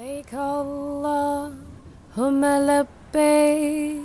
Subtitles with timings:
[0.00, 4.02] لبيك اللهم لبيك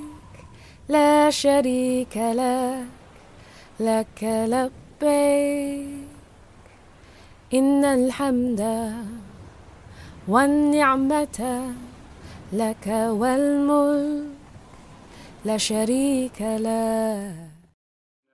[0.89, 2.85] لا شريك لك
[3.79, 6.07] لك لبيك.
[7.53, 8.61] إن الحمد
[10.27, 11.39] والنعمة
[12.53, 12.87] لك
[13.21, 14.25] والملك
[15.45, 17.49] لا شريك له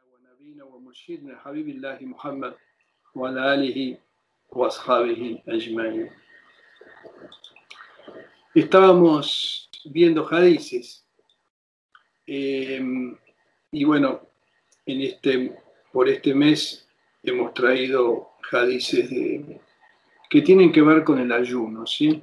[0.09, 2.53] ونبينا ومرشدنا حبيب الله محمد
[3.15, 3.97] وعلى آله
[4.49, 6.09] وأصحابه أجمعين.
[8.53, 11.05] Estábamos viendo hadices
[12.27, 12.81] eh,
[13.71, 14.21] y bueno,
[14.85, 15.57] en este,
[15.91, 16.87] por este mes
[17.23, 19.09] hemos traído hadices
[20.29, 22.21] que tienen que ver con el ayuno, ¿sí?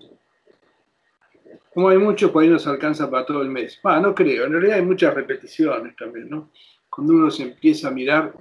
[1.72, 3.78] Como hay muchos, por ahí nos alcanza para todo el mes.
[3.84, 6.50] Ah, no creo, en realidad hay muchas repeticiones también, ¿no?
[6.90, 8.34] Cuando uno se empieza a mirar,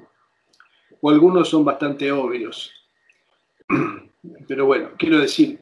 [1.00, 2.72] o algunos son bastante obvios.
[4.48, 5.60] Pero bueno, quiero decir,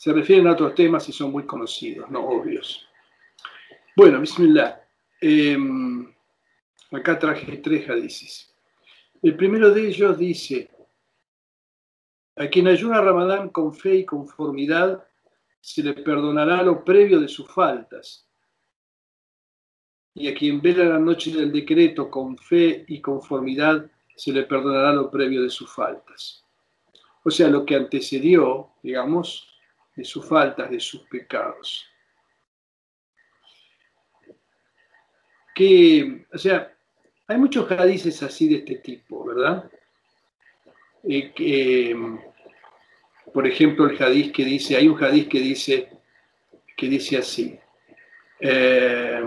[0.00, 2.88] se refieren a otros temas y son muy conocidos, no obvios.
[3.94, 4.80] Bueno, bismillah.
[5.20, 6.10] Em,
[6.90, 8.50] acá traje tres hadices.
[9.20, 10.70] El primero de ellos dice,
[12.34, 15.06] a quien ayuna a Ramadán con fe y conformidad,
[15.60, 18.26] se le perdonará lo previo de sus faltas.
[20.14, 23.84] Y a quien vela la noche del decreto con fe y conformidad,
[24.16, 26.42] se le perdonará lo previo de sus faltas.
[27.22, 29.49] O sea, lo que antecedió, digamos,
[30.00, 31.86] de sus faltas, de sus pecados.
[35.54, 36.74] Que, o sea,
[37.26, 39.70] hay muchos hadices así de este tipo, ¿verdad?
[41.04, 41.94] Eh, que,
[43.34, 45.90] por ejemplo, el hadiz que dice, hay un hadiz que dice,
[46.74, 47.58] que dice así,
[48.40, 49.22] eh,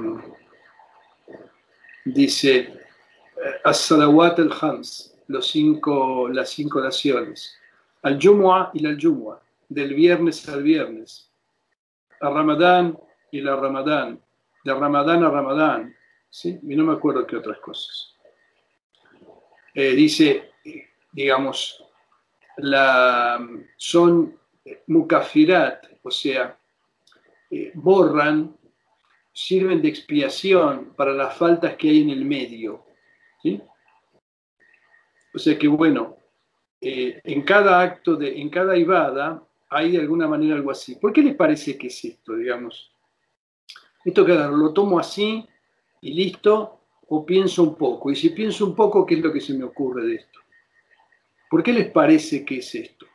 [2.04, 2.80] dice,
[3.64, 7.60] As-salawat al-Hams, cinco, las cinco naciones,
[8.02, 9.43] al-Jumu'ah y la Jumu'ah,
[9.74, 11.32] del viernes al viernes,
[12.22, 12.98] a Ramadán
[13.32, 14.22] y la Ramadán,
[14.64, 15.96] de Ramadán a Ramadán,
[16.30, 16.60] ¿sí?
[16.62, 18.16] Y no me acuerdo qué otras cosas.
[19.74, 20.52] Eh, dice,
[21.12, 21.84] digamos,
[22.58, 23.46] la,
[23.78, 24.38] son
[24.88, 26.58] mukafirat, o sea,
[27.50, 28.56] eh, borran,
[29.32, 32.86] sirven de expiación para las faltas que hay en el medio.
[33.42, 33.62] ¿sí?
[35.34, 36.18] O sea que, bueno,
[36.80, 39.44] eh, en cada acto, de, en cada ibada,
[39.74, 40.96] hay de alguna manera algo así.
[40.96, 42.92] ¿Por qué les parece que es esto, digamos?
[44.06, 45.46] Esto que lo tomo así
[46.02, 48.12] y listo, o pienso un poco.
[48.12, 50.40] Y si pienso un poco, ¿qué es lo que se me ocurre de esto?
[51.50, 53.06] ¿Por qué les parece que es esto?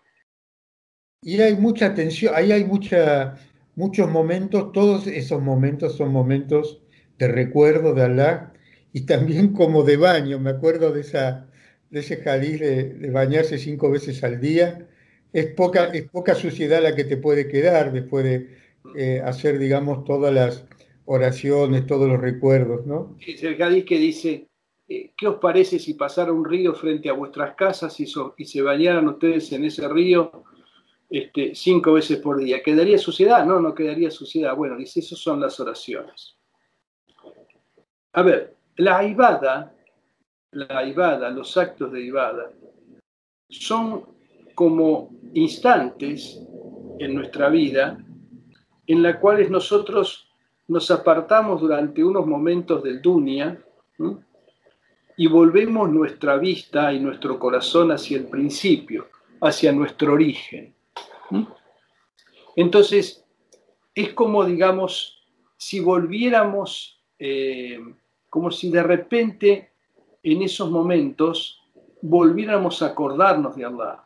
[1.22, 6.80] Y hay mucha tensión, ahí hay muchos momentos, todos esos momentos son momentos
[7.18, 8.52] de recuerdo de Allah
[8.92, 10.38] y también como de baño.
[10.38, 14.88] Me acuerdo de, de ese jadís de bañarse cinco veces al día
[15.32, 18.58] es poca, es poca suciedad la que te puede quedar después de
[18.96, 20.64] eh, hacer, digamos, todas las
[21.04, 23.16] oraciones, todos los recuerdos, ¿no?
[23.26, 24.48] Es el Hadith que dice,
[24.88, 28.06] eh, ¿qué os parece si pasara un río frente a vuestras casas y,
[28.36, 30.44] y se bañaran ustedes en ese río
[31.10, 32.62] este, cinco veces por día?
[32.62, 33.44] ¿Quedaría suciedad?
[33.44, 34.54] No, no quedaría suciedad.
[34.56, 36.36] Bueno, dice, esas son las oraciones.
[38.12, 39.74] A ver, la ibada,
[40.52, 42.50] la ibada, los actos de ibada,
[43.48, 44.04] son
[44.54, 46.40] como instantes
[46.98, 47.98] en nuestra vida
[48.86, 50.28] en las cuales nosotros
[50.66, 53.62] nos apartamos durante unos momentos del dunia
[55.16, 59.08] y volvemos nuestra vista y nuestro corazón hacia el principio,
[59.40, 60.74] hacia nuestro origen.
[62.56, 63.24] Entonces,
[63.94, 65.22] es como, digamos,
[65.56, 67.80] si volviéramos, eh,
[68.30, 69.72] como si de repente
[70.22, 71.60] en esos momentos
[72.00, 74.04] volviéramos a acordarnos de Allah.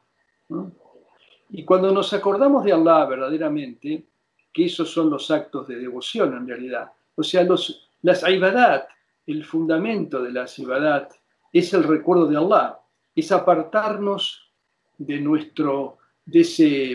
[1.55, 4.07] Y cuando nos acordamos de Allah verdaderamente,
[4.51, 8.89] que esos son los actos de devoción en realidad, o sea, los, las ibadat,
[9.27, 11.13] el fundamento de las ibadat
[11.53, 12.81] es el recuerdo de Allah,
[13.15, 14.51] es apartarnos
[14.97, 16.93] de nuestro, de ese,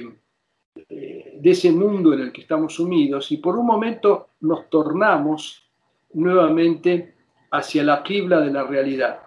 [0.89, 5.69] eh, de ese mundo en el que estamos sumidos y por un momento nos tornamos
[6.13, 7.15] nuevamente
[7.51, 9.19] hacia la quibla de la realidad,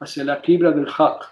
[0.00, 1.22] hacia la quibla del haq,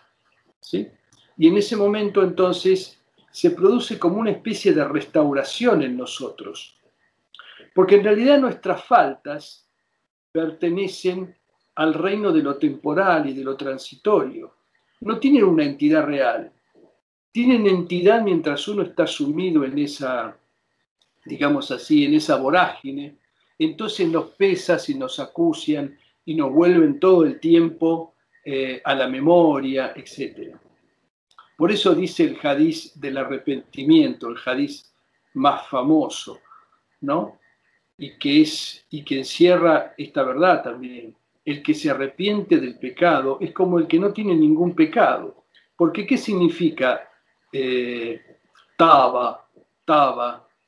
[0.60, 0.88] ¿sí?
[1.36, 3.01] Y en ese momento entonces
[3.32, 6.76] se produce como una especie de restauración en nosotros.
[7.74, 9.66] Porque en realidad nuestras faltas
[10.30, 11.34] pertenecen
[11.74, 14.54] al reino de lo temporal y de lo transitorio.
[15.00, 16.52] No tienen una entidad real.
[17.32, 20.36] Tienen entidad mientras uno está sumido en esa,
[21.24, 23.16] digamos así, en esa vorágine.
[23.58, 25.96] Entonces nos pesas y nos acucian
[26.26, 28.14] y nos vuelven todo el tiempo
[28.44, 30.60] eh, a la memoria, etcétera.
[31.56, 34.92] Por eso dice el hadiz del arrepentimiento, el hadiz
[35.34, 36.40] más famoso,
[37.00, 37.38] ¿no?
[37.98, 41.14] Y que, es, y que encierra esta verdad también.
[41.44, 45.44] El que se arrepiente del pecado es como el que no tiene ningún pecado.
[45.76, 47.08] Porque ¿qué significa
[47.52, 48.20] eh,
[48.76, 49.48] taba,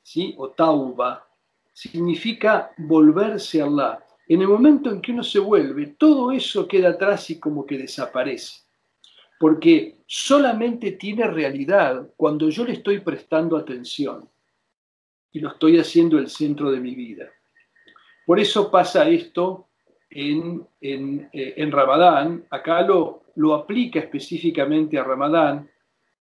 [0.03, 0.35] ¿sí?
[0.37, 1.27] o tauba?
[1.71, 4.05] Significa volverse a Allah.
[4.27, 7.77] En el momento en que uno se vuelve, todo eso queda atrás y como que
[7.77, 8.64] desaparece.
[9.39, 14.29] Porque solamente tiene realidad cuando yo le estoy prestando atención
[15.31, 17.29] y lo estoy haciendo el centro de mi vida.
[18.25, 19.67] Por eso pasa esto
[20.09, 22.45] en, en, eh, en Ramadán.
[22.49, 25.69] Acá lo, lo aplica específicamente a Ramadán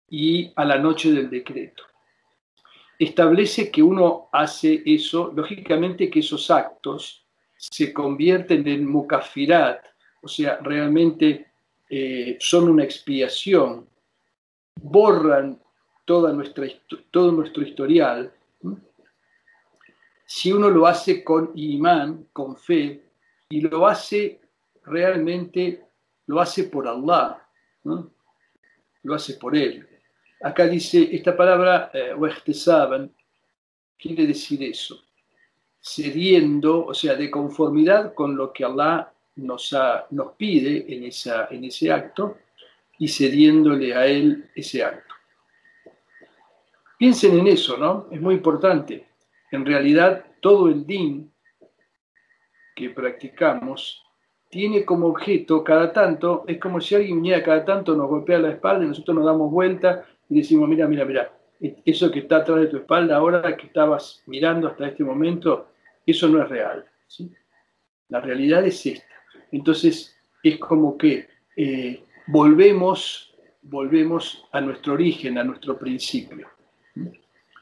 [0.09, 1.85] y a la noche del decreto.
[2.99, 7.27] Establece que uno hace eso, lógicamente que esos actos
[7.57, 9.85] se convierten en mukafirat,
[10.23, 11.54] o sea, realmente
[11.97, 13.89] eh, son una expiación,
[14.83, 15.63] borran
[16.05, 16.67] toda nuestra,
[17.13, 18.33] todo nuestro historial.
[20.27, 23.01] Si uno lo hace con imán, con fe,
[23.49, 24.41] y lo hace
[24.83, 25.85] realmente,
[26.27, 27.47] lo hace por Allah,
[27.85, 29.89] lo hace por Él.
[30.43, 32.13] Acá dice esta palabra, eh,
[33.97, 35.01] quiere decir eso
[35.81, 39.75] cediendo, o sea, de conformidad con lo que Allah nos,
[40.37, 42.39] pide en, ese acto
[42.99, 45.15] y cediéndole a Él ese acto.
[46.99, 48.07] Piensen en eso, ¿no?
[48.11, 49.07] Es muy importante.
[49.51, 51.31] En realidad, todo el din
[52.75, 54.03] que practicamos
[54.49, 58.51] tiene como objeto cada tanto, es como si alguien viniera cada tanto, nos golpea la
[58.51, 61.33] espalda y nosotros nos damos vuelta y decimos, mira, mira, mira,
[61.85, 65.69] eso que está atrás de tu espalda ahora, que estabas mirando hasta este momento,
[66.07, 66.85] eso no es real.
[68.09, 69.14] La realidad es esta.
[69.55, 76.49] Entonces, es como que eh, volvemos, volvemos a nuestro origen, a nuestro principio.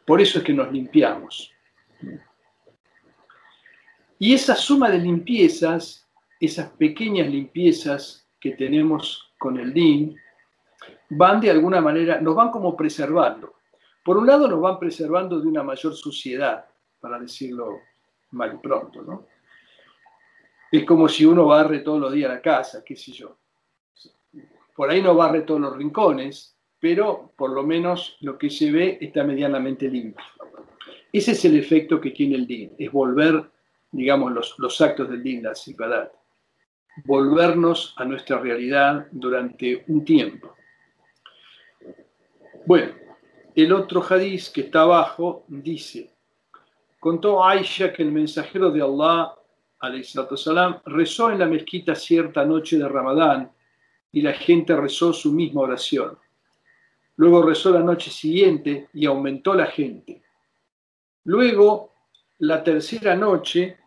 [0.06, 1.52] Por eso es que nos limpiamos.
[4.18, 6.08] Y esa suma de limpiezas,
[6.40, 10.16] esas pequeñas limpiezas que tenemos con el DIN,
[11.10, 13.56] van de alguna manera, nos van como preservando.
[14.02, 16.64] Por un lado nos van preservando de una mayor suciedad,
[17.00, 17.80] para decirlo
[18.30, 19.31] mal y pronto, ¿no?
[20.72, 23.36] Es como si uno barre todos los días la casa, qué sé yo.
[24.74, 28.96] Por ahí no barre todos los rincones, pero por lo menos lo que se ve
[28.98, 30.24] está medianamente limpio.
[31.12, 33.50] Ese es el efecto que tiene el DIN, es volver,
[33.90, 36.10] digamos, los, actos del DIN, la sipadat,
[37.04, 40.56] volvernos a nuestra realidad durante un tiempo.
[42.64, 42.94] Bueno,
[43.54, 46.10] el otro hadiz que está abajo dice,
[46.98, 49.34] Contó Aisha que el mensajero de Allah,
[50.36, 53.50] salam, rezó en la mezquita cierta noche de Ramadán
[54.12, 56.18] y la gente rezó su misma oración.
[57.16, 60.22] Luego rezó la noche siguiente y aumentó la gente.
[61.24, 61.92] Luego,
[62.38, 63.78] la tercera noche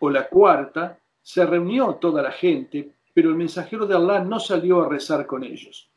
[0.00, 4.82] o la cuarta, se reunió toda la gente, pero el mensajero de Allah no salió
[4.82, 5.90] a rezar con ellos.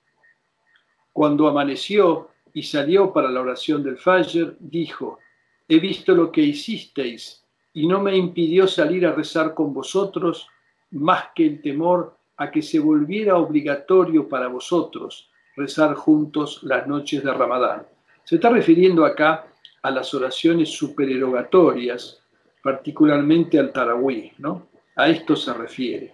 [1.11, 5.19] Cuando amaneció y salió para la oración del Fajr, dijo,
[5.67, 7.42] he visto lo que hicisteis
[7.73, 10.47] y no me impidió salir a rezar con vosotros
[10.91, 17.23] más que el temor a que se volviera obligatorio para vosotros rezar juntos las noches
[17.23, 17.85] de Ramadán.
[18.23, 19.47] Se está refiriendo acá
[19.81, 22.21] a las oraciones supererogatorias,
[22.61, 24.67] particularmente al Tarawih, ¿no?
[24.95, 26.13] A esto se refiere.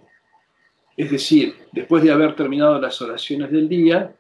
[0.98, 4.14] Es decir, después de haber terminado las oraciones del día,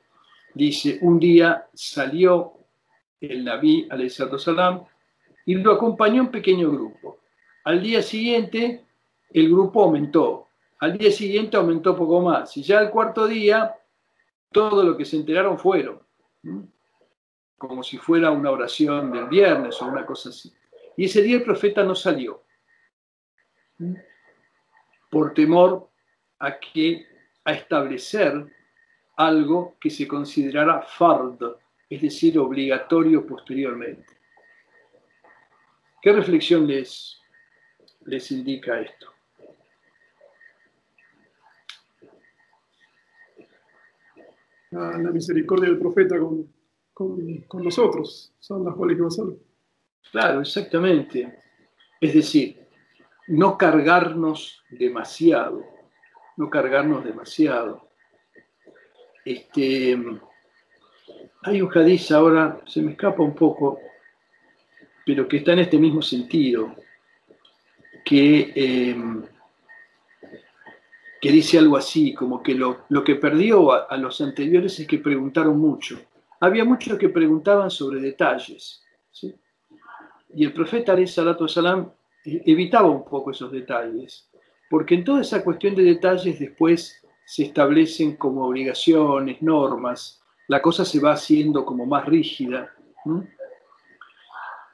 [0.53, 2.53] dice, un día salió
[3.19, 3.87] el Nabi,
[4.37, 4.83] salam,
[5.45, 7.18] y lo acompañó un pequeño grupo.
[7.69, 8.83] Al día siguiente,
[9.29, 10.47] el grupo aumentó.
[10.79, 12.57] Al día siguiente aumentó poco más.
[12.57, 13.75] Y ya al cuarto día,
[14.51, 16.01] todo lo que se enteraron fueron.
[17.59, 20.51] Como si fuera una oración del viernes o una cosa así.
[20.97, 22.41] Y ese día el profeta no salió.
[25.11, 25.91] Por temor
[26.39, 27.05] a que
[27.45, 28.47] a establecer
[29.15, 31.39] algo que se considerara fard,
[31.87, 34.17] es decir, obligatorio posteriormente.
[36.01, 37.18] ¿Qué reflexión les,
[38.09, 39.13] les indica esto?
[44.71, 46.15] La, misericordia del profeta
[46.93, 51.39] con, nosotros, son las cuales que va a Claro, exactamente.
[51.99, 52.67] Es decir,
[53.27, 55.63] no cargarnos demasiado,
[56.37, 57.89] no cargarnos demasiado.
[59.25, 59.97] Este,
[61.43, 63.79] hay un hadiz ahora, se me escapa un poco,
[65.05, 66.75] pero que está en este mismo sentido,
[68.03, 69.23] que, em,
[71.21, 75.59] que dice algo así, como que lo, que perdió a, los anteriores es que preguntaron
[75.59, 75.99] mucho.
[76.39, 78.83] Había muchos que preguntaban sobre detalles.
[80.31, 81.91] y el profeta Ali Salatu Salam
[82.23, 84.29] eh, evitaba un poco esos detalles,
[84.69, 90.83] porque en toda esa cuestión de detalles después se establecen como obligaciones, normas, la cosa
[90.83, 92.73] se va haciendo como más rígida.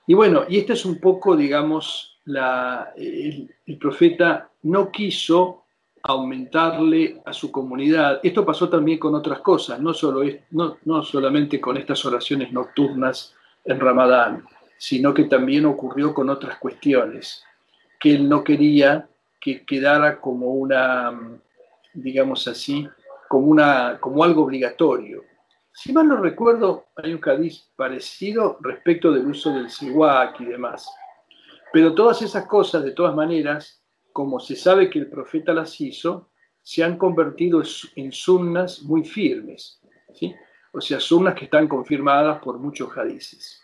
[0.07, 5.63] Y bueno, y este es un poco, digamos, la, el, profeta no quiso
[6.03, 8.19] aumentarle a su comunidad.
[8.23, 13.33] Esto pasó también con otras cosas, no, solo no, no solamente con estas oraciones nocturnas
[13.63, 14.45] en Ramadán,
[14.77, 17.43] sino que también ocurrió con otras cuestiones,
[17.99, 19.07] que él no quería
[19.39, 21.11] que quedara como una,
[21.93, 22.87] digamos así,
[23.27, 25.23] como, una, como algo obligatorio.
[25.71, 30.87] Si mal no recuerdo, hay un cadiz parecido respecto del uso del siwak y demás.
[31.75, 33.81] Pero todas esas cosas, de todas maneras,
[34.13, 36.29] como se sabe que el profeta las hizo,
[36.61, 37.61] se han convertido
[37.97, 39.81] en sunnas muy firmes.
[40.13, 40.33] ¿sí?
[40.71, 43.61] O sea, sunnas que están confirmadas por muchos hadices.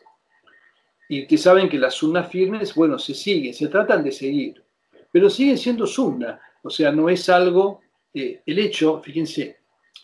[1.08, 4.62] Y que saben que las sunnas firmes, bueno, se siguen, se tratan de seguir,
[5.10, 6.38] pero siguen siendo sunnas.
[6.63, 7.80] O sea, no es algo,
[8.13, 9.60] eh, el hecho, fíjense,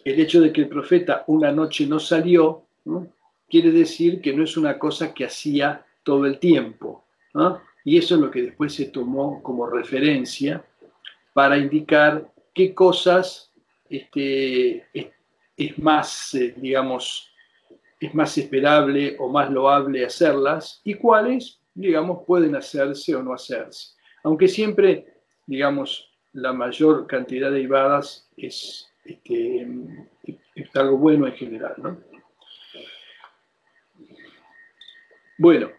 [0.05, 2.67] el hecho de que el profeta una noche no salió,
[3.49, 7.03] quiere decir que no es una cosa que hacía todo el tiempo.
[7.87, 10.61] Y eso es lo que después se tomó como referencia
[11.31, 13.53] para indicar qué cosas
[13.89, 14.85] este,
[15.55, 17.31] es, más, eh, digamos,
[17.97, 23.95] es más esperable o más loable hacerlas y cuáles, digamos, pueden hacerse o no hacerse.
[24.21, 29.65] Aunque siempre, digamos, la mayor cantidad de ibadas es este,
[30.55, 31.75] es algo bueno en general.
[31.77, 31.97] ¿no?
[35.37, 35.69] Bueno,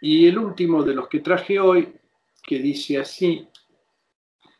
[0.00, 1.92] y el último de los que traje hoy,
[2.42, 3.46] que dice así,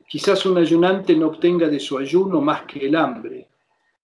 [0.08, 3.48] quizás un ayunante no obtenga de su ayuno más que el hambre,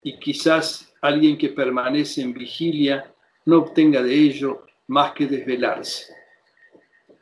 [0.03, 3.13] y quizás alguien que permanece en vigilia
[3.45, 6.13] no obtenga de ello más que desvelarse.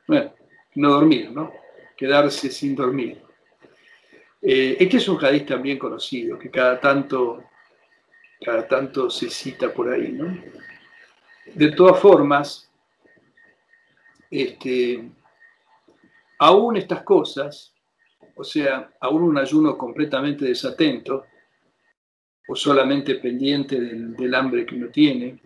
[0.07, 0.33] Bueno,
[0.75, 1.51] no dormir, ¿no?
[1.95, 3.21] Quedarse sin dormir.
[4.41, 7.43] Eh, este es un hadith también conocido, que cada tanto,
[8.41, 10.35] cada tanto se cita por ahí, ¿no?
[11.53, 12.68] De todas formas,
[14.29, 15.11] este,
[16.39, 17.73] aún estas cosas,
[18.35, 21.25] o sea, aún un ayuno completamente desatento,
[22.47, 25.39] o solamente pendiente del, hambre que uno tiene,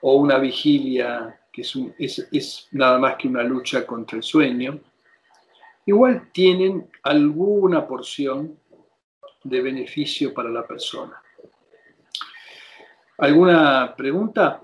[0.00, 4.80] o una vigilia que es nada más que una lucha contra el sueño,
[5.86, 8.58] igual tienen alguna porción
[9.44, 11.22] de beneficio para la persona.
[13.18, 14.62] ¿Alguna pregunta?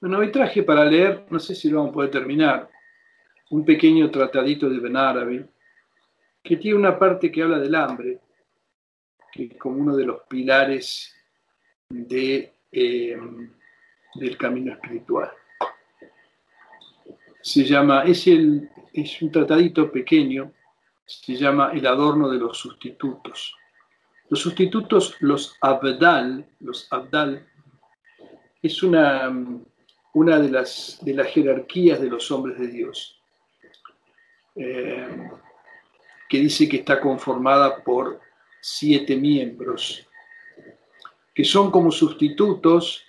[0.00, 2.70] Bueno, hoy traje para leer, no sé si lo vamos a poder terminar,
[3.50, 5.44] un pequeño tratadito de Ben Arabi,
[6.42, 8.20] que tiene una parte que habla del hambre,
[9.32, 11.14] que es como uno de los pilares
[11.88, 13.18] de, eh,
[14.14, 15.30] del camino espiritual
[17.42, 20.52] se llama, es, el, es un tratadito pequeño,
[21.06, 23.56] se llama El adorno de los sustitutos.
[24.28, 27.46] Los sustitutos, los abdal, los abdal,
[28.62, 29.32] es una,
[30.14, 33.20] una de, las, de las jerarquías de los hombres de Dios,
[34.56, 35.30] eh,
[36.28, 38.20] que dice que está conformada por
[38.60, 40.06] siete miembros,
[41.34, 43.04] que son como sustitutos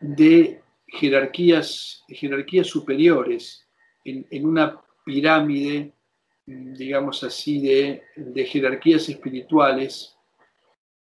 [0.00, 3.66] de jerarquías, jerarquías superiores
[4.04, 5.92] en, una pirámide,
[6.46, 10.17] digamos así, de, jerarquías espirituales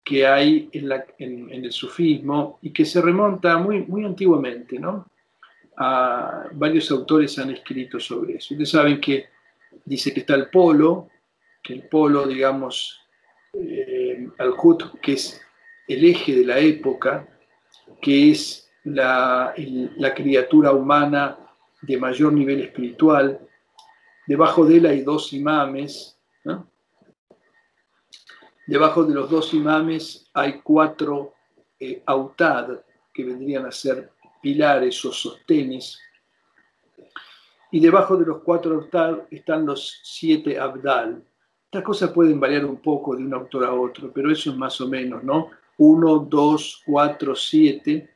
[0.04, 5.06] que hay en, la, el sufismo y que se remonta muy, muy antiguamente, ¿no?
[6.52, 8.54] Varios autores han escrito sobre eso.
[8.54, 9.30] Ustedes saben que
[9.86, 11.08] dice que está el polo,
[11.64, 13.00] que el polo, digamos,
[13.54, 15.42] eh, al Hut, que es
[15.88, 17.28] el eje de la época,
[18.02, 19.54] que es la,
[20.16, 21.38] criatura humana
[21.82, 23.40] de mayor nivel espiritual.
[24.28, 26.18] Debajo de él hay dos imames.
[28.70, 31.34] Debajo de los dos imames hay cuatro
[31.80, 32.80] eh, autad,
[33.12, 34.12] que vendrían a ser
[34.44, 36.00] pilares o sostenes.
[37.72, 41.24] Y debajo de los cuatro autad están los siete abdal.
[41.66, 44.80] Estas cosas pueden variar un poco de un autor a otro, pero eso es más
[44.82, 45.50] o menos, ¿no?
[45.80, 48.12] Uno, dos, cuatro, siete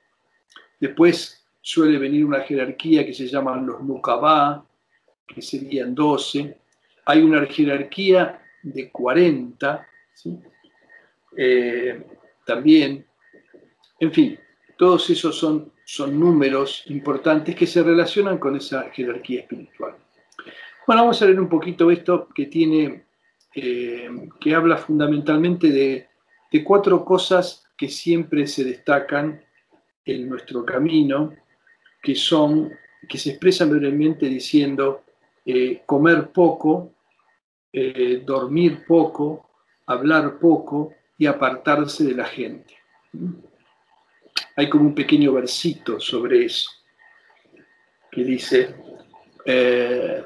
[0.80, 4.64] Después suele venir una jerarquía que se llaman los Nukabá,
[5.26, 6.56] que serían 12.
[7.06, 9.88] Hay una jerarquía de 40,
[11.38, 12.06] eh,
[12.46, 13.06] también.
[14.00, 14.40] En fin,
[14.78, 19.96] todos esos son, son números importantes que se relacionan con esa jerarquía espiritual.
[20.86, 23.06] Bueno, vamos a leer un poquito esto que tiene,
[23.56, 26.08] eh, que habla fundamentalmente de,
[26.52, 29.44] de cuatro cosas que siempre se destacan
[30.06, 31.34] en nuestro camino
[32.02, 32.70] que son,
[33.08, 35.04] que se expresan brevemente diciendo
[35.46, 36.92] eh, comer poco,
[38.26, 39.50] dormir poco,
[39.86, 42.76] hablar poco y apartarse de la gente.
[44.56, 46.70] Hay como un pequeño versito sobre eso
[48.12, 48.76] que dice,
[49.46, 50.24] eh,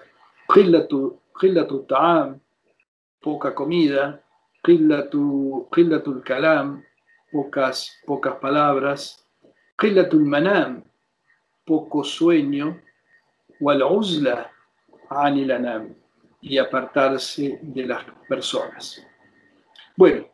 [3.22, 4.22] poca comida,
[4.62, 5.68] tu
[6.26, 6.84] kalam,
[7.32, 9.26] pocas, pocas palabras,
[9.78, 10.84] qillatul manam,
[11.66, 12.82] poco sueño,
[13.62, 13.82] wal
[15.10, 15.96] anilanam,
[16.42, 19.07] y apartarse de las personas.
[19.98, 20.27] Bueno,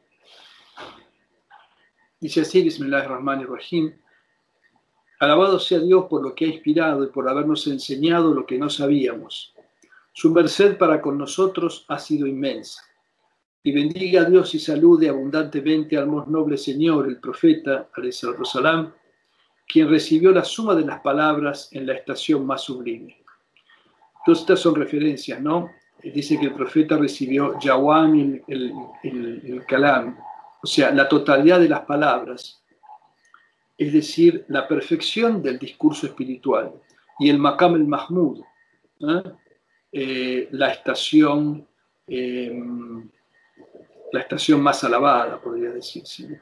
[2.19, 3.93] dice así, Bismillahirrahmanirrahim,
[5.21, 8.69] alabado sea Dios por lo que ha inspirado y por habernos enseñado lo que no
[8.69, 9.55] sabíamos.
[10.11, 12.83] Su merced para con nosotros ha sido inmensa.
[13.63, 17.89] Y bendiga a Dios y salude abundantemente al más noble Señor, el profeta,
[18.43, 18.91] salam,
[19.65, 23.15] quien recibió la suma de las palabras en la estación más sublime.
[24.25, 25.69] Todas estas son referencias, ¿no?
[26.03, 30.17] Dice que el profeta recibió Yawan el, el, Kalam,
[30.61, 32.61] o sea, la totalidad de las palabras,
[33.77, 36.73] es decir, la perfección del discurso espiritual,
[37.19, 38.41] y el Makam el Mahmud,
[38.99, 39.23] ¿eh?
[39.95, 41.67] Eh, la estación
[42.07, 43.09] em,
[44.13, 46.39] la estación más alabada, podría decirse.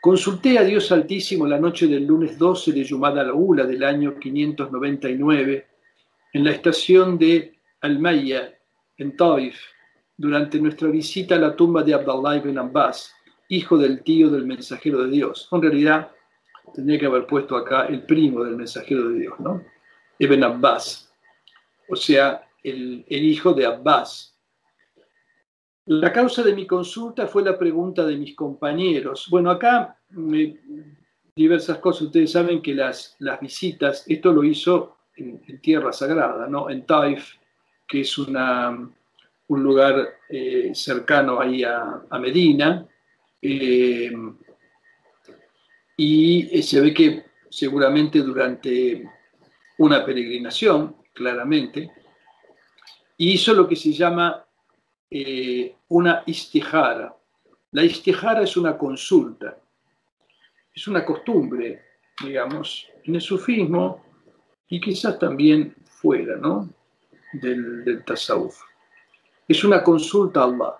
[0.00, 5.66] Consulté a Dios Altísimo la noche del lunes 12 de Yumad al-Ula del año 599
[6.32, 8.54] en la estación de Al-Mayya,
[8.98, 9.56] en Taif,
[10.16, 13.12] durante nuestra visita a la tumba de Abdallah ibn Abbas,
[13.48, 15.48] hijo del tío del mensajero de Dios.
[15.52, 16.10] En realidad,
[16.74, 19.62] tendría que haber puesto acá el primo del mensajero de Dios, ¿no?
[20.18, 21.12] Ibn Abbas,
[21.88, 24.38] o sea, el, hijo de Abbas,
[25.86, 29.26] la causa de mi consulta fue la pregunta de mis compañeros.
[29.28, 29.98] Bueno, acá
[31.34, 32.02] diversas cosas.
[32.02, 36.70] Ustedes saben que las visitas, esto lo hizo en, tierra sagrada, ¿no?
[36.70, 37.34] En Taif,
[37.92, 38.70] que es una,
[39.48, 42.88] un lugar eh, cercano ahí a, Medina.
[43.42, 44.10] Eh,
[45.98, 49.06] y eh, se ve que seguramente durante
[49.76, 51.90] una peregrinación, claramente,
[53.18, 54.42] hizo lo que se llama
[55.88, 57.14] una istihara.
[57.72, 59.58] La istihara es una consulta,
[60.74, 61.82] es una costumbre,
[62.24, 64.02] digamos, en el sufismo
[64.66, 66.70] y quizás también fuera ¿no?
[67.32, 68.60] Del, del tasawuf.
[69.48, 70.76] Es una consulta a Allah,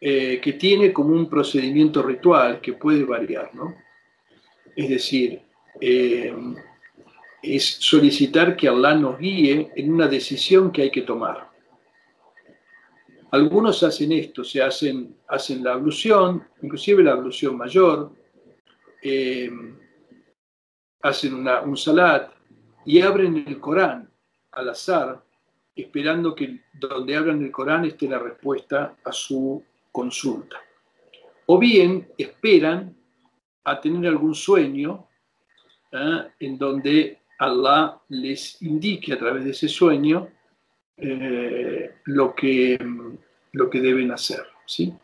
[0.00, 3.74] eh, que tiene como un procedimiento ritual que puede variar, ¿no?
[4.74, 5.40] Es decir,
[5.80, 6.34] eh,
[7.42, 11.50] es solicitar que Allah nos guíe en una decisión que hay que tomar.
[13.30, 18.12] Algunos hacen esto, se hacen, hacen la ablución, inclusive la ablución mayor,
[19.02, 19.50] eh,
[21.02, 22.32] hacen un salat
[22.84, 24.10] y abren el Corán
[24.56, 25.22] al azar,
[25.74, 30.56] esperando que donde abran el Corán esté la respuesta a su consulta.
[31.46, 32.96] O bien esperan
[33.64, 35.06] a tener algún sueño
[35.92, 36.22] ¿eh?
[36.40, 40.28] en donde Allah les indique a través de ese sueño
[40.96, 42.78] eh, lo, que,
[43.52, 44.44] lo que deben hacer.
[44.64, 44.94] ¿sí?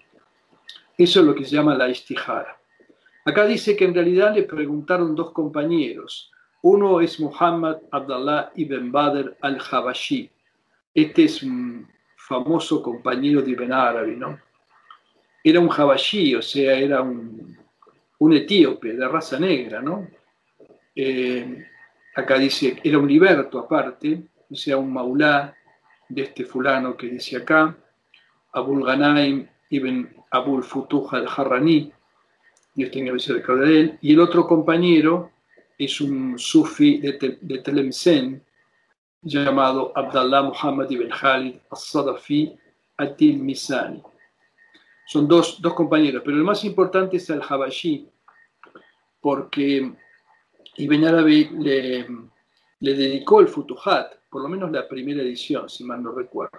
[0.97, 2.59] Eso es lo que se llama la istihara.
[3.25, 6.33] Acá dice que en realidad le preguntaron dos compañeros.
[6.63, 10.31] Uno es Muhammad Abdallah ibn Badr al-Habashi.
[10.95, 14.39] Este es un famoso compañero de Ibn Arabi, ¿no?
[15.43, 17.57] Era un Habashi, o sea, era un,
[18.19, 20.07] un etíope de raza negra, ¿no?
[20.95, 21.67] Eh,
[22.15, 25.55] acá dice, era un liberto aparte, o sea, un maulá,
[26.09, 27.75] de este fulano que dice acá,
[28.53, 31.91] Abul Ghanaim ibn Abul Futuh al-Harrani,
[32.75, 35.31] Dios tenga misericordia de él, y el otro compañero
[35.85, 38.43] es un sufi de, de Tlemcen
[39.23, 42.57] llamado Abdallah Muhammad ibn Khalid al-Sadafi
[42.97, 44.03] Atil Misani.
[45.07, 48.09] Son dos, dos, compañeros, pero el más importante es al-Habashi,
[49.21, 49.93] porque
[50.77, 52.07] Ibn Arabi le,
[52.81, 56.59] le dedicó el Futuhat, por lo menos la primera edición, si mal no recuerdo.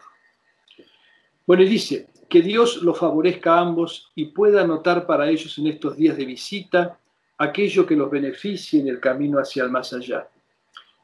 [1.45, 5.67] Bueno, y dice, que Dios los favorezca a ambos y pueda anotar para ellos en
[5.67, 6.99] estos días de visita
[7.43, 10.27] aquello que los beneficie en el camino hacia el más allá.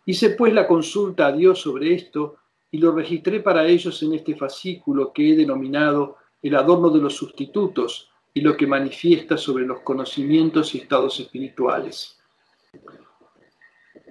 [0.05, 2.37] Hice pues la consulta a Dios sobre esto
[2.71, 7.15] y lo registré para ellos en este fascículo que he denominado el adorno de los
[7.15, 12.19] sustitutos y lo que manifiesta sobre los conocimientos y estados espirituales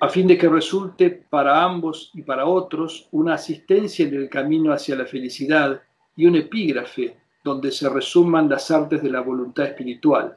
[0.01, 4.73] a fin de que resulte para ambos y para otros una asistencia en el camino
[4.73, 5.83] hacia la felicidad
[6.17, 10.37] y un epígrafe donde se resuman las artes de la voluntad espiritual.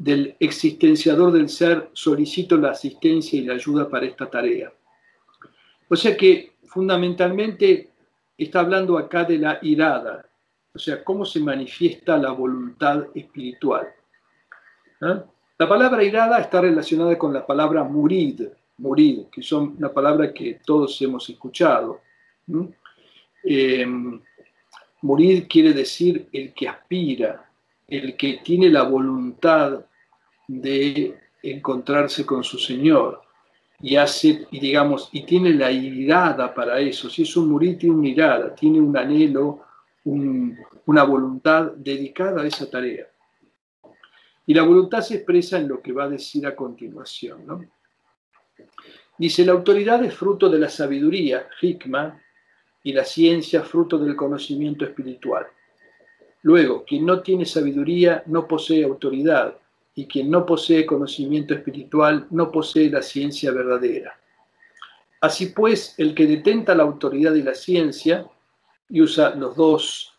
[0.00, 4.72] Del existenciador del ser, solicito la asistencia y la ayuda para esta tarea.
[5.90, 7.90] O sea que fundamentalmente
[8.38, 10.24] está hablando acá de la irada,
[10.74, 13.88] o sea, cómo se manifiesta la voluntad espiritual.
[15.00, 18.40] La palabra irada está relacionada con la palabra murid,
[18.78, 22.00] murid, que son una palabra que todos hemos escuchado.
[23.44, 23.86] Eh,
[25.02, 27.50] murid quiere decir el que aspira,
[27.86, 29.84] el que tiene la voluntad
[30.50, 33.22] de encontrarse con su Señor
[33.80, 37.08] y hace, y digamos, y tiene la irada para eso.
[37.08, 39.64] Si es un murid, tiene una irada, tiene un anhelo,
[40.04, 43.06] una voluntad dedicada a esa tarea.
[44.44, 47.46] Y la voluntad se expresa en lo que va a decir a continuación.
[47.46, 47.64] ¿no?
[49.16, 52.20] Dice, la autoridad es fruto de la sabiduría, hikma,
[52.82, 55.46] y la ciencia fruto del conocimiento espiritual.
[56.42, 59.54] Luego, quien no tiene sabiduría no posee autoridad,
[60.00, 64.18] y quien no posee conocimiento espiritual no posee la ciencia verdadera.
[65.20, 68.26] Así pues, el que detenta la autoridad de la ciencia,
[68.88, 70.14] y usa los dos,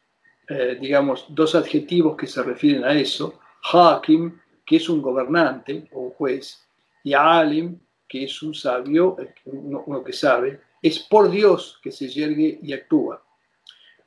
[0.48, 3.40] eh, digamos, dos adjetivos que se refieren a eso,
[3.74, 6.64] Hakim, que es un gobernante o un juez,
[7.04, 12.60] y Alim, que es un sabio, uno que sabe, es por Dios que se yergue
[12.62, 13.24] y actúa.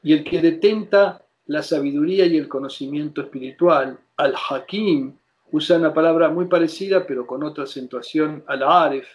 [0.04, 5.16] Y el que detenta la sabiduría y el conocimiento espiritual, al Hakim,
[5.50, 9.07] usa una palabra muy parecida, pero con otra acentuación, al Aref,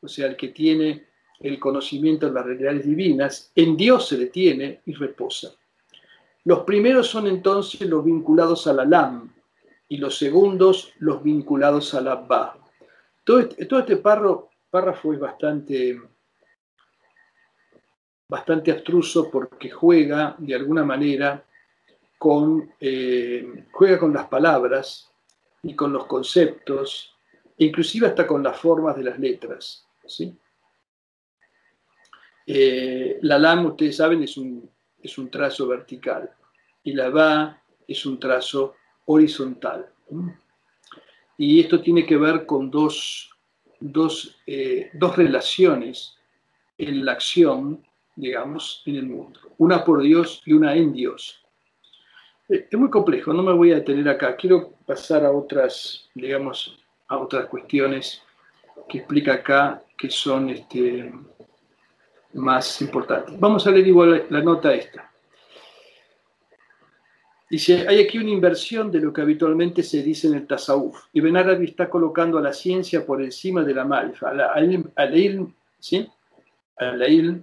[0.00, 1.08] o sea, el que tiene
[1.40, 5.52] el conocimiento de las realidades divinas, en Dios se detiene y reposa.
[6.44, 9.32] Los primeros son entonces los vinculados al Alam
[9.88, 12.58] y los segundos los vinculados al Abba.
[13.24, 16.00] Todo este, todo este párrafo es bastante,
[18.28, 21.44] bastante abstruso porque juega de alguna manera
[22.18, 25.10] con, eh, juega con las palabras
[25.62, 27.14] y con los conceptos,
[27.58, 29.86] inclusive hasta con las formas de las letras.
[30.06, 30.36] ¿sí?
[32.46, 34.70] Eh, la LAM, ustedes saben, es un,
[35.02, 36.30] es un trazo vertical
[36.82, 38.74] y la BA es un trazo
[39.06, 39.86] horizontal.
[41.36, 43.30] Y esto tiene que ver con dos,
[43.80, 46.16] dos, eh, dos relaciones
[46.78, 47.84] en la acción,
[48.16, 49.40] digamos, en el mundo.
[49.58, 51.44] Una por Dios y una en Dios.
[52.48, 54.36] Eh, es muy complejo, no me voy a detener acá.
[54.36, 58.22] Quiero pasar a otras, digamos, a otras cuestiones
[58.88, 61.12] que explica acá que son este,
[62.32, 63.38] más importantes.
[63.38, 65.10] Vamos a leer igual la nota esta.
[67.50, 71.04] Dice, hay aquí una inversión de lo que habitualmente se dice en el Tasawuf.
[71.14, 76.06] Ibn Arabi está colocando a la ciencia por encima de la marifa, al ilm, ¿sí?
[76.76, 77.42] Al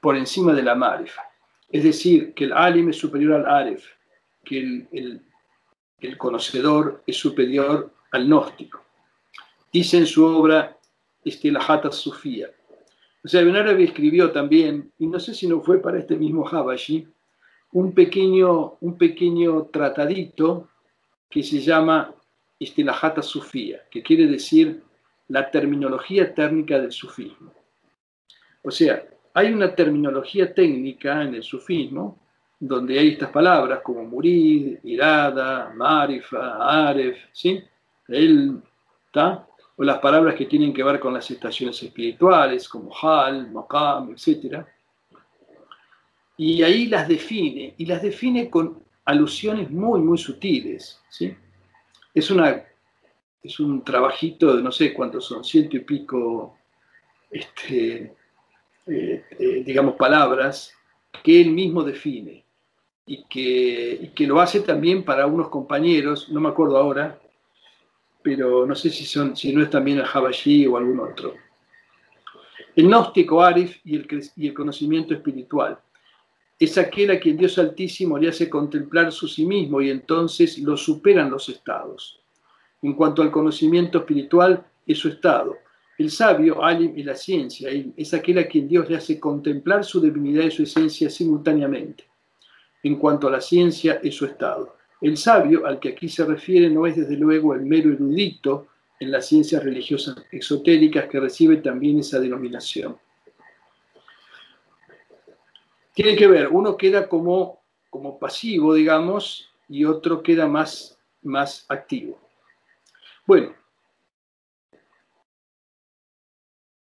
[0.00, 1.29] por encima de la marifa.
[1.70, 3.84] Es decir, que el alim es superior al aref,
[4.44, 8.82] que el, conocedor es superior al gnóstico.
[9.72, 10.76] Dice en su obra
[11.24, 12.50] Estilahata Sufía.
[13.22, 16.48] O sea, Ibn Arabi escribió también, y no sé si no fue para este mismo
[16.48, 17.06] Habashi,
[17.72, 20.68] un pequeño, un pequeño tratadito
[21.28, 22.12] que se llama
[22.58, 24.82] Estilahata Sufía, que quiere decir
[25.28, 27.52] la terminología técnica del sufismo.
[28.62, 32.18] O sea, hay una terminología técnica en el sufismo
[32.58, 37.62] donde hay estas palabras como murid, irada, marifa, aref, ¿sí?
[38.08, 38.60] El,
[39.14, 44.62] o las palabras que tienen que ver con las estaciones espirituales como hal, maqam, etc.
[46.36, 51.00] Y ahí las define, y las define con alusiones muy, muy sutiles.
[51.08, 51.34] ¿sí?
[52.12, 52.62] Es, una,
[53.42, 56.58] es un trabajito de no sé cuántos son, ciento y pico
[57.30, 58.14] este,
[58.86, 60.72] eh, eh, digamos, palabras
[61.22, 62.44] que él mismo define
[63.06, 67.20] y que, que, lo hace también para unos compañeros, no me acuerdo ahora,
[68.22, 71.34] pero no sé si, son, si no es también el Habashi o algún otro.
[72.76, 75.78] El gnóstico Arif y el, y el conocimiento espiritual
[76.58, 80.76] es aquel a quien Dios Altísimo le hace contemplar su sí mismo y entonces lo
[80.76, 82.20] superan los estados.
[82.82, 85.56] En cuanto al conocimiento espiritual, es su estado
[86.00, 90.00] el sabio, Alim y la ciencia, es aquel a quien Dios le hace contemplar su
[90.00, 92.04] divinidad y su esencia simultáneamente.
[92.82, 94.76] En cuanto a la ciencia, es su estado.
[95.02, 99.10] El sabio, al que aquí se refiere, no es desde luego el mero erudito en
[99.10, 102.96] las ciencias religiosas exotéricas que recibe también esa denominación.
[105.92, 107.60] Tiene que ver, uno queda como,
[107.90, 112.18] como pasivo, digamos, y otro queda más, más activo.
[113.26, 113.52] Bueno,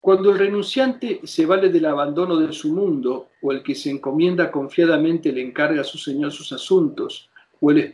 [0.06, 4.52] Cuando el renunciante se vale del abandono de su mundo, o el que se encomienda
[4.52, 7.28] confiadamente le encarga a su Señor sus asuntos,
[7.60, 7.92] o el,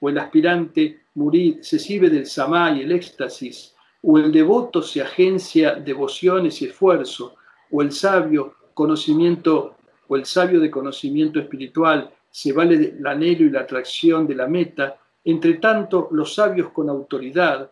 [0.00, 5.02] o el aspirante murid se sirve del samá y el éxtasis, o el devoto se
[5.02, 7.36] agencia devociones y esfuerzo,
[7.70, 9.76] o el sabio conocimiento
[10.08, 14.48] o el sabio de conocimiento espiritual se vale del anhelo y la atracción de la
[14.48, 17.70] meta, entre tanto los sabios con autoridad,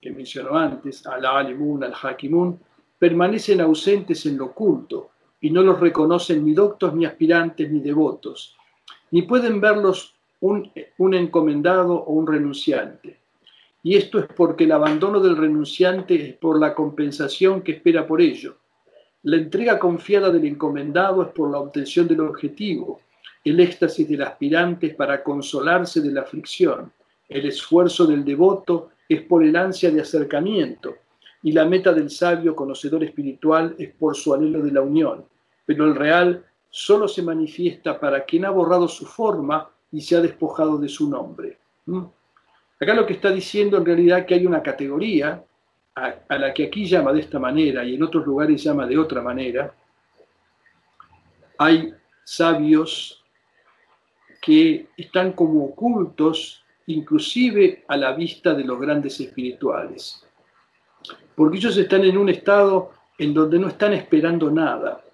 [0.00, 2.58] que mencionó antes, al-alimun, al-hakimun,
[3.00, 5.10] permanecen ausentes en lo oculto
[5.40, 8.56] y no los reconocen ni doctos, ni aspirantes, ni devotos,
[9.10, 13.18] ni pueden verlos un, un encomendado o un renunciante.
[13.82, 18.20] Y esto es porque el abandono del renunciante es por la compensación que espera por
[18.20, 18.58] ello.
[19.22, 23.00] La entrega confiada del encomendado es por la obtención del objetivo,
[23.42, 26.92] el éxtasis del aspirante es para consolarse de la aflicción,
[27.30, 30.96] el esfuerzo del devoto es por el ansia de acercamiento,
[31.42, 35.24] y la meta del sabio conocedor espiritual es por su anhelo de la unión.
[35.64, 40.20] Pero el real solo se manifiesta para quien ha borrado su forma y se ha
[40.20, 41.58] despojado de su nombre.
[41.86, 42.04] ¿Mm?
[42.80, 45.42] Acá lo que está diciendo en realidad que hay una categoría
[45.94, 48.98] a, a, la que aquí llama de esta manera y en otros lugares llama de
[48.98, 49.74] otra manera.
[51.58, 51.92] Hay
[52.24, 53.22] sabios
[54.40, 60.24] que están como ocultos inclusive a la vista de los grandes espirituales.
[61.34, 65.04] Porque ellos están en un estado en donde no están esperando nada.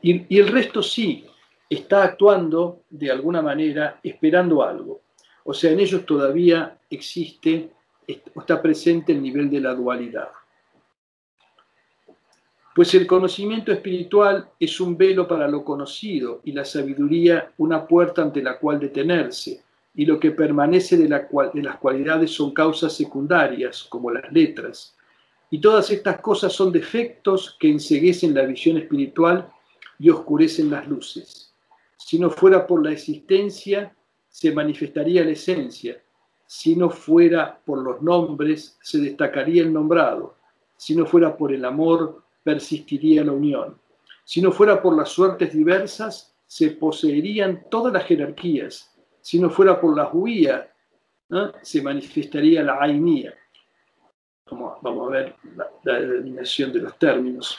[0.00, 1.24] Y, el resto sí
[1.68, 5.00] está actuando de alguna manera esperando algo.
[5.44, 7.70] O sea, en ellos todavía existe,
[8.06, 10.28] está presente el nivel de la dualidad.
[12.74, 18.22] Pues el conocimiento espiritual es un velo para lo conocido y la sabiduría una puerta
[18.22, 19.63] ante la cual detenerse,
[19.94, 24.96] y lo que permanece de, las cualidades son causas secundarias, como las letras.
[25.50, 29.48] Y todas estas cosas son defectos que enseguecen la visión espiritual
[29.98, 31.54] y oscurecen las luces.
[31.96, 33.94] Si no fuera por la existencia,
[34.28, 36.02] se manifestaría la esencia.
[36.44, 40.36] Si no fuera por los nombres, se destacaría el nombrado.
[40.76, 43.78] Si no fuera por el amor, persistiría la unión.
[44.24, 48.93] Si no fuera por las suertes diversas, se poseerían todas las jerarquías.
[49.24, 50.70] Si no fuera por la huía,
[51.30, 51.50] ¿no?
[51.62, 53.32] se manifestaría la ainía.
[54.50, 57.58] Vamos, a ver la, la denominación de los términos.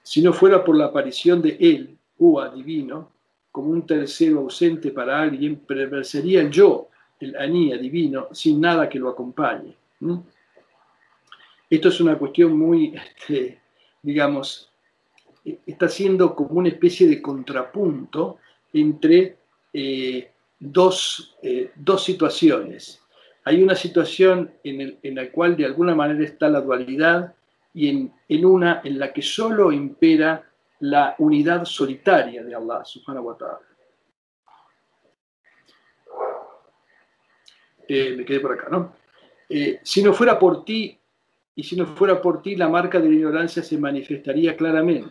[0.00, 3.10] Si no fuera por la aparición de él, Ua divino,
[3.50, 9.00] como un tercero ausente para alguien, perversería el yo, el anía divino, sin nada que
[9.00, 9.74] lo acompañe.
[11.68, 13.60] Esto es una cuestión muy, este,
[14.00, 14.70] digamos,
[15.66, 18.38] está siendo como una especie de contrapunto
[18.72, 19.37] entre
[19.80, 23.00] eh, dos, eh, dos, situaciones.
[23.44, 27.34] Hay una situación en, el, en, la cual de alguna manera está la dualidad
[27.72, 30.44] y en, en una en la que solo impera
[30.80, 33.60] la unidad solitaria de Allah subhanahu wa ta'ala.
[37.86, 38.96] Eh, me quedé por acá, ¿no?
[39.48, 40.98] Eh, si no fuera por ti,
[41.54, 45.10] y si no fuera por ti, la marca de la ignorancia se manifestaría claramente.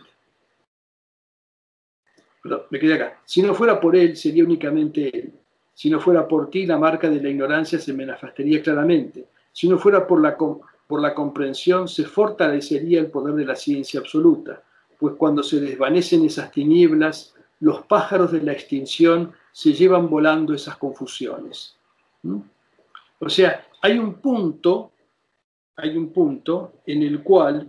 [2.70, 3.20] Me quedé acá.
[3.24, 5.32] Si no fuera por él, sería únicamente él.
[5.74, 9.26] Si no fuera por ti, la marca de la ignorancia se manifestaría claramente.
[9.52, 14.00] Si no fuera por la, por la comprensión, se fortalecería el poder de la ciencia
[14.00, 14.62] absoluta
[14.98, 20.76] pues cuando se desvanecen esas tinieblas, los pájaros de la extinción se llevan volando esas
[20.76, 21.76] confusiones.
[22.22, 22.38] ¿Mm?
[23.20, 24.90] O sea, hay un punto,
[25.76, 27.68] hay un punto en el cual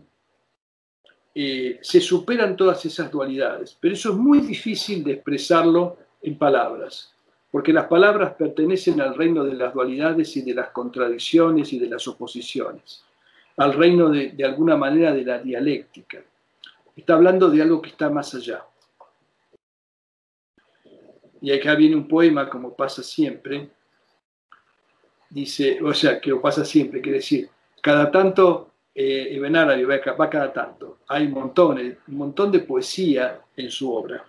[1.42, 7.14] eh, se superan todas esas dualidades, pero eso es muy difícil de expresarlo en palabras,
[7.52, 11.88] porque las palabras pertenecen al reino de las dualidades y de las contradicciones y de
[11.88, 13.04] las oposiciones,
[13.58, 16.24] al reino de, de alguna manera de la dialéctica
[17.00, 18.66] está hablando de algo que está más allá.
[21.42, 23.70] Y acá viene un poema, como pasa siempre.
[25.30, 27.50] Dice, o sea, que pasa siempre, quiere decir,
[27.82, 31.00] cada tanto, eh, Ibn Arabi va, cada tanto.
[31.08, 34.26] Hay montones, un montón de poesía en su obra.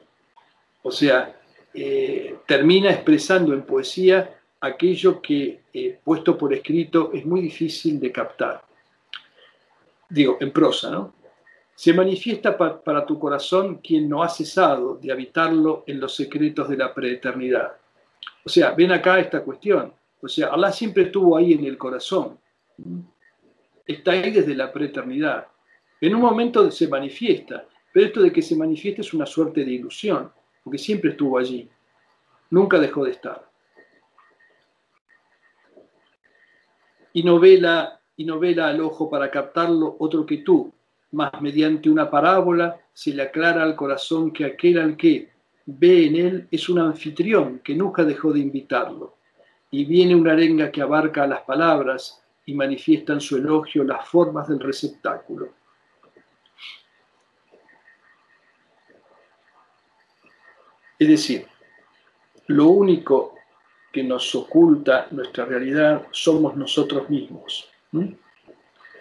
[0.83, 1.41] O sea,
[1.75, 8.13] eh, termina expresando en poesía aquello que, eh, puesto por escrito, es muy difícil de
[8.13, 8.63] captar.
[10.09, 11.15] Digo, en prosa, ¿no?
[11.75, 16.69] Se manifiesta pa para tu corazón quien no ha cesado de habitarlo en los secretos
[16.69, 17.73] de la preeternidad.
[18.45, 19.93] O sea, ven acá esta cuestión.
[20.21, 22.39] O sea, Allah siempre estuvo ahí en el corazón.
[23.91, 25.49] Está ahí desde la preeternidad.
[26.01, 29.73] En un momento se manifiesta, pero esto de que se manifieste es una suerte de
[29.73, 30.31] ilusión,
[30.63, 31.69] porque siempre estuvo allí.
[32.51, 33.51] Nunca dejó de estar.
[37.13, 40.73] Y no vela, y no vela al ojo para captarlo otro que tú,
[41.11, 45.31] mas mediante una parábola se le aclara al corazón que aquel al que
[45.67, 49.17] ve en él es un anfitrión que nunca dejó de invitarlo.
[49.73, 52.21] y viene una arenga que abarca las palabras
[52.51, 55.51] y manifiesta en su elogio las formas del receptáculo.
[60.99, 61.47] Es decir,
[62.49, 63.37] lo único
[63.93, 67.71] que nos oculta nuestra realidad somos nosotros mismos.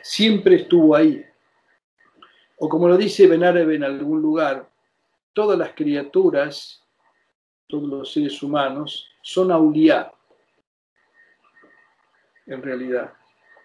[0.04, 1.26] Siempre estuvo ahí.
[2.58, 4.70] O como lo dice Benarebe en algún lugar,
[5.34, 6.86] todas las criaturas,
[7.68, 10.12] todos los seres humanos, son auliá,
[12.46, 13.14] en realidad,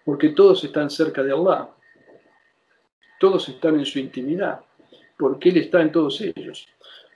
[0.05, 1.69] porque todos están cerca de Allah,
[3.19, 4.61] todos están en su intimidad,
[5.17, 6.67] porque Él está en todos ellos.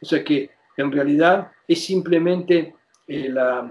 [0.01, 2.75] O sea que en realidad es simplemente
[3.07, 3.69] eh, la,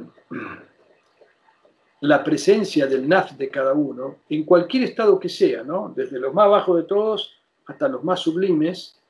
[2.00, 5.92] la, presencia del naf de cada uno, en cualquier estado que sea, ¿no?
[5.94, 7.34] desde los más bajos de todos
[7.66, 9.00] hasta los más sublimes,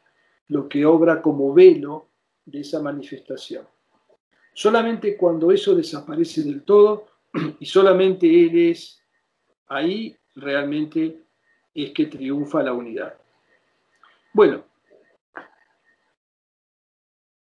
[0.49, 2.09] lo que obra como velo
[2.47, 3.66] de esa manifestación.
[4.55, 7.07] Solamente cuando eso desaparece del todo
[7.61, 8.99] y solamente Él es
[9.68, 11.22] ahí, realmente
[11.74, 13.14] es que triunfa la unidad.
[14.33, 14.62] Bueno,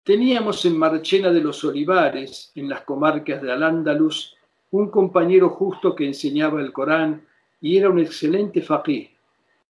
[0.04, 4.36] teníamos en Marchena de los Olivares, en las comarcas de Al-Ándalus,
[4.72, 7.26] un compañero justo que enseñaba el Corán
[7.60, 9.10] y era un excelente faqih,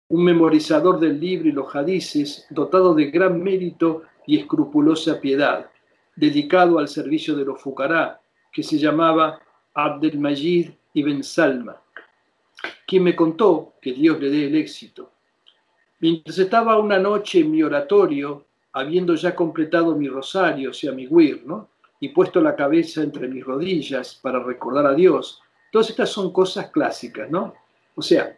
[0.09, 5.69] un memorizador del libro y los hadices, dotado de gran mérito y escrupulosa piedad
[6.19, 8.19] dedicado al servicio de los fucará,
[8.51, 9.39] que se llamaba
[9.73, 11.81] Abdelmajid ibn Salma,
[12.89, 15.11] quien me contó que Dios le dé el éxito.
[15.99, 21.05] Mientras estaba una noche en mi oratorio, habiendo ya completado mi rosario, o sea, mi
[21.05, 21.69] wir, ¿no?
[21.99, 25.39] y puesto la cabeza entre mis rodillas para recordar a Dios,
[25.71, 27.53] todas estas son cosas clásicas, ¿no?
[27.95, 28.35] O sea,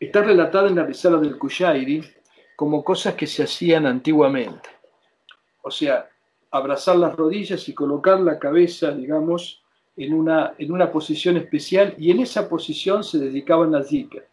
[0.00, 2.02] está relatada en la risala del Kushairi
[2.56, 4.70] como cosas que se hacían antiguamente.
[5.62, 6.08] O sea,
[6.50, 9.62] abrazar las rodillas y colocar la cabeza, digamos,
[9.96, 14.26] en una, en una posición especial y en esa posición se dedicaban al zikr.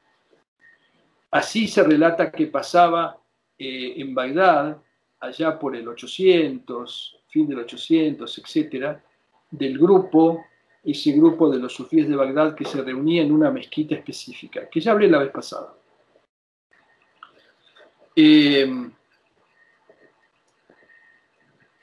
[1.31, 3.17] Así se relata que pasaba
[3.57, 4.77] eh, en Bagdad,
[5.19, 9.03] allá por el 800, fin del 800, etcétera,
[9.49, 10.43] del grupo,
[10.83, 14.81] ese grupo de los sufíes de Bagdad que se reunía en una mezquita específica, que
[14.81, 15.73] ya hablé la vez pasada.
[18.15, 18.89] Eh,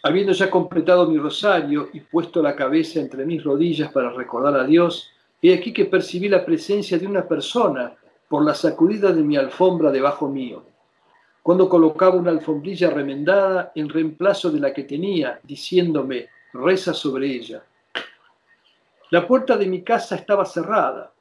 [0.02, 4.64] Habiendo ya completado mi rosario y puesto la cabeza entre mis rodillas para recordar a
[4.64, 5.10] Dios,
[5.42, 7.94] he aquí que percibí la presencia de una persona
[8.28, 10.62] por la sacudida de mi alfombra debajo mío.
[11.42, 17.64] Cuando colocaba una alfombrilla remendada en reemplazo de la que tenía, diciéndome, reza sobre ella.
[19.10, 21.12] La puerta de mi casa estaba cerrada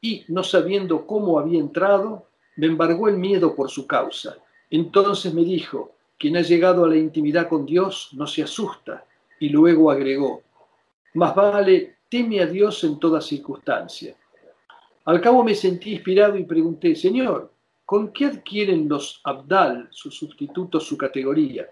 [0.00, 2.26] y, no sabiendo cómo había entrado,
[2.56, 4.38] me embargó el miedo por su causa.
[4.70, 9.04] Entonces me dijo, quien ha llegado a la intimidad con Dios no se asusta.
[9.40, 10.42] Y luego agregó,
[11.14, 14.16] más vale teme a Dios en toda circunstancia.
[15.04, 17.52] Al cabo me sentí inspirado y pregunté, Señor,
[17.84, 21.66] ¿con qué adquieren los Abdal, sus sustitutos, su categoría?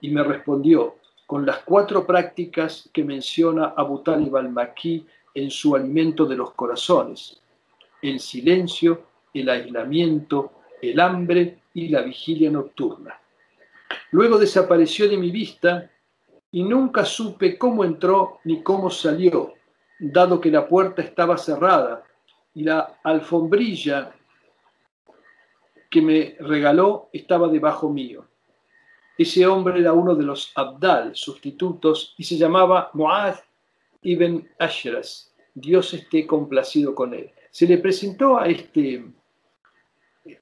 [0.00, 6.26] Y me respondió, con las cuatro prácticas que menciona Abu Talib al-Makí en su alimento
[6.26, 7.40] de los corazones,
[8.02, 13.19] el silencio, el aislamiento, el hambre y la vigilia nocturna.
[14.10, 15.90] Luego desapareció de mi vista
[16.50, 19.54] y nunca supe cómo entró ni cómo salió,
[19.98, 22.04] dado que la puerta estaba cerrada
[22.54, 24.12] y la alfombrilla
[25.88, 28.24] que me regaló estaba debajo mío.
[29.18, 33.36] Ese hombre era uno de los Abdal, sustitutos, y se llamaba Muad
[34.02, 35.34] ibn Ashras.
[35.52, 37.30] Dios esté complacido con él.
[37.50, 39.04] Se le presentó a este,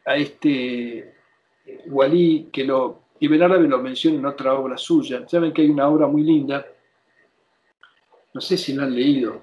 [0.05, 1.15] a este
[1.87, 5.27] walí que lo y Benárabe lo menciona en otra obra suya.
[5.29, 6.65] Saben que hay una obra muy linda,
[8.33, 9.43] no sé si la han leído,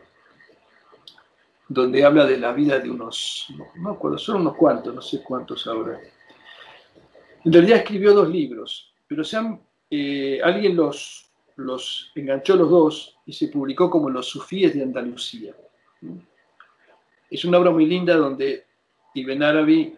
[1.67, 5.65] donde habla de la vida de unos, no acuerdo, son unos cuantos, no sé cuántos
[5.67, 5.99] ahora.
[7.43, 9.23] En realidad escribió dos libros, pero
[9.89, 15.53] eh, alguien los, los enganchó los dos y se publicó como Los Sufíes de Andalucía.
[17.29, 18.65] Es una obra muy linda donde
[19.13, 19.95] Ibn Arabi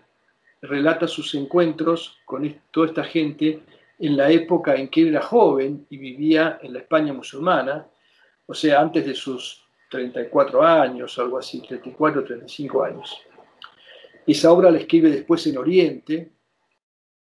[0.61, 3.61] relata sus encuentros con toda esta gente
[3.99, 7.87] en la época en que él era joven y vivía en la España musulmana,
[8.45, 13.17] o sea, antes de sus 34 años, algo así, 34, 35 años.
[14.25, 16.31] Esa obra la escribe después en Oriente,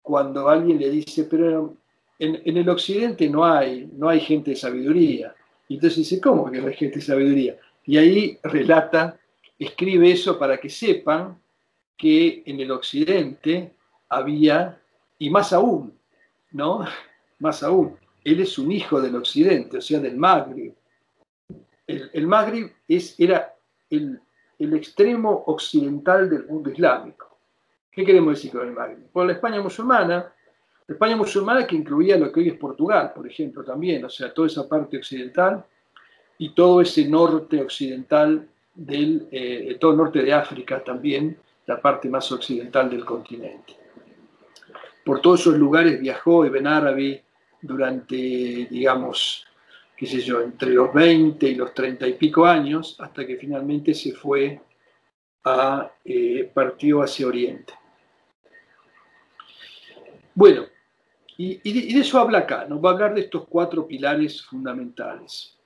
[0.02, 1.76] cuando alguien le dice, pero
[2.18, 5.36] en, el Occidente no hay, no hay gente de sabiduría.
[5.68, 7.58] Y entonces dice, ¿cómo que no hay gente de sabiduría?
[7.86, 9.20] Y ahí relata,
[9.58, 11.40] escribe eso para que sepan
[11.96, 13.74] que en el occidente
[14.08, 14.82] había,
[15.20, 15.99] y más aún,
[16.52, 16.86] ¿no?
[17.40, 20.74] Más aún, él es un hijo del occidente, o sea, del Magreb.
[21.88, 23.56] el, el Magrib es, era
[23.90, 24.22] el,
[24.60, 27.38] extremo occidental del mundo islámico.
[27.92, 29.10] ¿Qué queremos decir con el Magreb?
[29.12, 30.34] Por la España musulmana,
[30.88, 34.34] la España musulmana que incluía lo que hoy es Portugal, por ejemplo, también, o sea,
[34.34, 35.64] toda esa parte occidental
[36.38, 42.10] y todo ese norte occidental del, eh, todo el norte de África también, la parte
[42.10, 43.78] más occidental del continente.
[45.04, 47.22] Por todos esos lugares viajó Ibn Arabi
[47.62, 48.16] durante,
[48.70, 49.46] digamos,
[49.96, 53.94] qué sé yo, entre los 20 y los 30 y pico años, hasta que finalmente
[53.94, 54.62] se fue
[55.44, 57.74] a, eh, partió hacia Oriente.
[60.34, 60.66] Bueno,
[61.42, 65.58] y, de, eso habla acá, nos va a hablar de estos cuatro pilares fundamentales.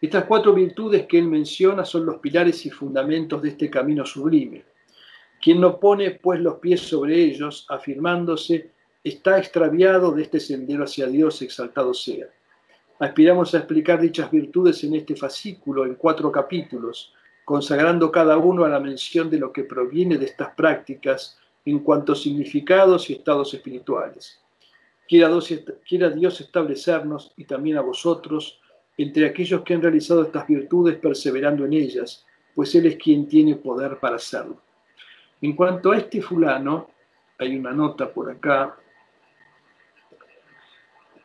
[0.00, 4.64] Estas cuatro virtudes que él menciona son los pilares y fundamentos de este camino sublime.
[5.40, 8.72] Quien no pone pues los pies sobre ellos, afirmándose,
[9.08, 12.26] está extraviado de este sendero hacia Dios, exaltado sea.
[12.98, 17.12] Aspiramos a explicar dichas virtudes en este fascículo, en cuatro capítulos,
[17.44, 22.12] consagrando cada uno a la mención de lo que proviene de estas prácticas en cuanto
[22.12, 24.40] a significados y estados espirituales.
[25.06, 28.60] Quiera Dios establecernos y también a vosotros
[28.98, 33.54] entre aquellos que han realizado estas virtudes perseverando en ellas, pues Él es quien tiene
[33.54, 34.60] poder para hacerlo.
[35.40, 36.90] En cuanto a este fulano,
[37.38, 38.76] hay una nota por acá,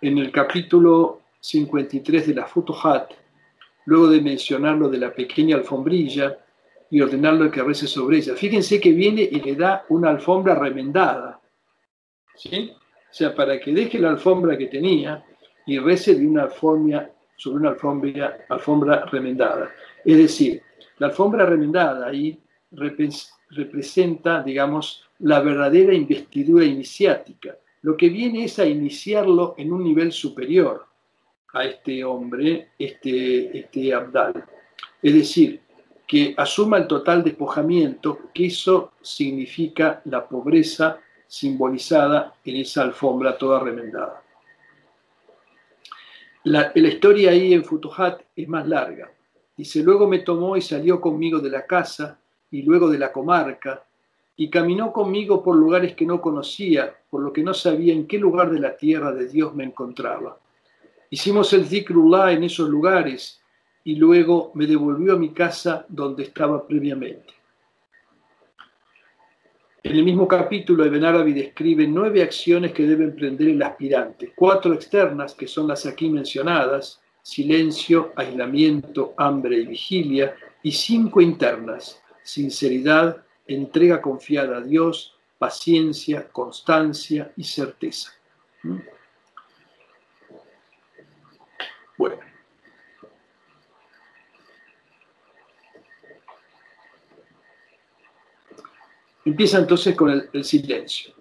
[0.03, 3.13] en el capítulo 53 de la Futuhat,
[3.85, 6.37] luego de mencionar lo de la pequeña alfombrilla
[6.89, 8.35] y ordenarlo que rece sobre ella.
[8.35, 11.39] Fíjense que viene y le da una alfombra remendada.
[12.35, 12.73] ¿sí?
[12.75, 15.23] O sea, para que deje la alfombra que tenía
[15.65, 19.71] y rece de una alfombra, sobre una alfombra, alfombra remendada.
[20.03, 20.61] Es decir,
[20.97, 22.37] la alfombra remendada ahí
[22.71, 27.55] representa, digamos, la verdadera investidura iniciática.
[27.83, 30.85] Lo que viene es a iniciarlo en un nivel superior
[31.51, 34.45] a este hombre, este, este Abdal.
[35.01, 35.59] Es decir,
[36.07, 43.59] que asuma el total despojamiento, que eso significa la pobreza simbolizada en esa alfombra toda
[43.59, 44.23] remendada.
[46.45, 49.11] La, la, historia ahí en Futuhat es más larga.
[49.57, 52.17] Dice, luego me tomó y salió conmigo de la casa
[52.49, 53.83] y luego de la comarca
[54.35, 58.17] y caminó conmigo por lugares que no conocía, por lo que no sabía en qué
[58.17, 60.37] lugar de la tierra de Dios me encontraba.
[61.09, 63.39] Hicimos el zikrullah en esos lugares
[63.83, 67.33] y luego me devolvió a mi casa donde estaba previamente.
[69.83, 74.73] En el mismo capítulo, Ibn Arabi describe nueve acciones que debe emprender el aspirante, cuatro
[74.73, 83.22] externas, que son las aquí mencionadas, silencio, aislamiento, hambre y vigilia, y cinco internas, sinceridad,
[83.47, 88.13] entrega confiada a Dios, paciencia, constancia y certeza.
[88.63, 88.77] ¿Mm?
[91.97, 92.33] Bueno.
[99.25, 101.13] Empieza entonces con el, silencio.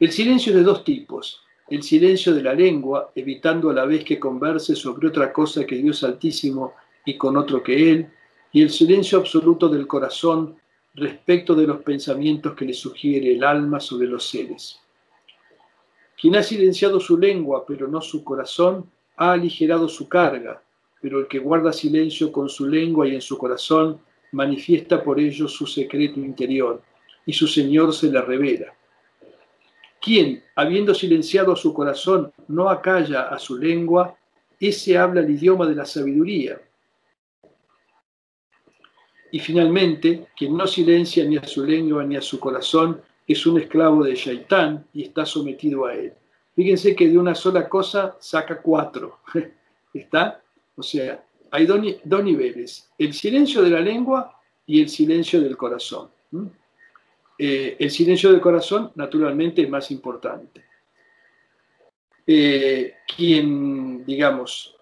[0.00, 1.42] El silencio de dos tipos.
[1.68, 5.76] El silencio de la lengua, evitando a la vez que converse sobre otra cosa que
[5.76, 6.74] Dios Altísimo
[7.04, 8.10] y con otro que Él,
[8.52, 10.58] y el silencio absoluto del corazón
[10.98, 14.80] respecto de los pensamientos que le sugiere el alma sobre los seres.
[16.20, 20.62] Quien ha silenciado su lengua pero no su corazón, ha aligerado su carga,
[21.00, 24.00] pero el que guarda silencio con su lengua y en su corazón
[24.32, 26.82] manifiesta por ello su secreto interior,
[27.24, 28.74] y su Señor se le revela.
[30.00, 34.16] Quien, habiendo silenciado su corazón, no acalla a su lengua,
[34.60, 36.60] ese habla el idioma de la sabiduría.
[39.30, 43.60] Y finalmente, quien no silencia ni a su lengua ni a su corazón, es un
[43.60, 46.12] esclavo de Shaitán y está sometido a él.
[46.54, 49.20] Fíjense que de una sola cosa saca cuatro.
[49.94, 50.42] ¿Está?
[50.76, 56.10] O sea, hay dos, niveles, el silencio de la lengua y el silencio del corazón.
[57.38, 60.64] Eh, el silencio del corazón, naturalmente, es más importante.
[62.26, 64.76] Eh, quien, digamos,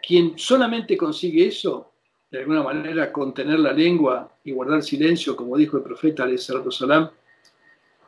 [0.00, 1.92] quien solamente consigue eso,
[2.30, 6.26] de alguna manera contener la lengua y guardar silencio, como dijo el profeta
[6.70, 7.10] Salam,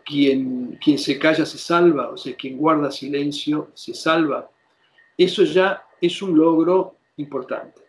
[0.04, 4.50] quien, quien se calla se salva, o sea, quien guarda silencio se salva.
[5.16, 7.80] Eso ya es un logro importante.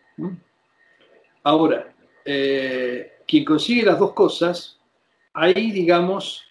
[1.42, 4.78] Ahora, eh, quien consigue las dos cosas,
[5.34, 6.44] ahí, digamos,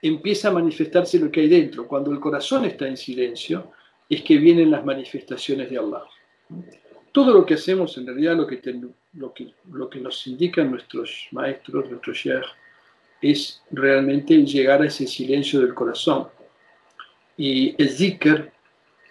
[0.00, 1.86] empieza a manifestarse lo que hay dentro.
[1.86, 3.72] Cuando el corazón está en silencio,
[4.08, 6.04] es que vienen las manifestaciones de Allah.
[7.16, 8.60] Todo lo que hacemos, en realidad, lo que,
[9.72, 12.44] lo que, nos indican nuestros maestros, nuestros sheikh,
[13.22, 16.28] es realmente llegar a ese silencio del corazón.
[17.38, 18.52] Y el zikr,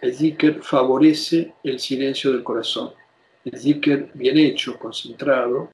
[0.01, 2.91] el zikr favorece el silencio del corazón.
[3.43, 5.73] el zikr bien hecho, concentrado,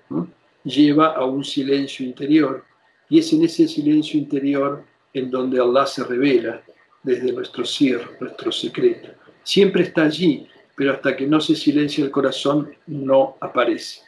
[0.64, 2.64] lleva a un silencio interior
[3.10, 6.64] y es en ese silencio interior en donde Allah se revela
[7.04, 9.10] desde nuestro sir, nuestro secreto.
[9.44, 14.02] Siempre está allí, pero hasta que no se silencia el corazón no aparece.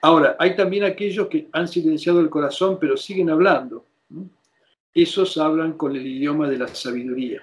[0.00, 3.84] Ahora, hay también aquellos que han silenciado el corazón pero siguen hablando.
[4.94, 7.42] Esos hablan con el idioma de la sabiduría.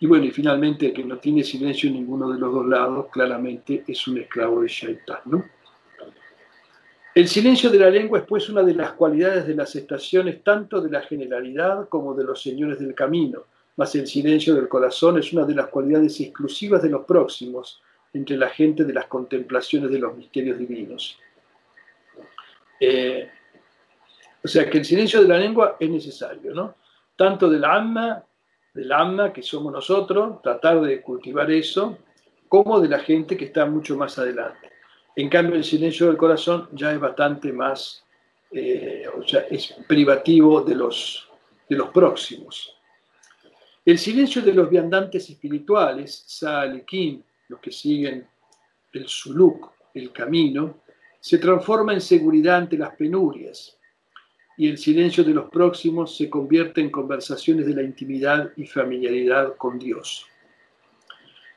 [0.00, 3.06] Y bueno, y finalmente el que no tiene silencio en ninguno de los dos lados,
[3.10, 5.44] claramente es un esclavo de Shaitán, ¿no?
[7.14, 10.80] El silencio de la lengua es pues una de las cualidades de las estaciones tanto
[10.80, 13.46] de la generalidad como de los señores del camino,
[13.78, 17.80] mas el silencio del corazón es una de las cualidades exclusivas de los próximos
[18.12, 21.16] entre la gente de las contemplaciones de los misterios divinos.
[22.80, 23.30] Eh,
[24.42, 26.74] o sea que el silencio de la lengua es necesario, ¿no?
[27.14, 28.24] Tanto del alma,
[28.74, 31.98] del alma que somos nosotros, tratar de cultivar eso,
[32.48, 34.72] como de la gente que está mucho más adelante.
[35.14, 38.04] En cambio, el silencio del corazón ya es bastante más,
[38.50, 41.28] eh, o sea, es privativo de los,
[41.68, 42.77] de los próximos.
[43.88, 48.28] El silencio de los viandantes espirituales, Salikim, los que siguen
[48.92, 50.82] el suluk, el camino,
[51.18, 53.78] se transforma en seguridad ante las penurias,
[54.58, 59.56] y el silencio de los próximos se convierte en conversaciones de la intimidad y familiaridad
[59.56, 60.26] con Dios.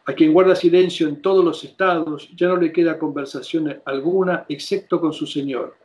[0.06, 5.02] A quien guarda silencio en todos los estados ya no le queda conversación alguna excepto
[5.02, 5.76] con su Señor.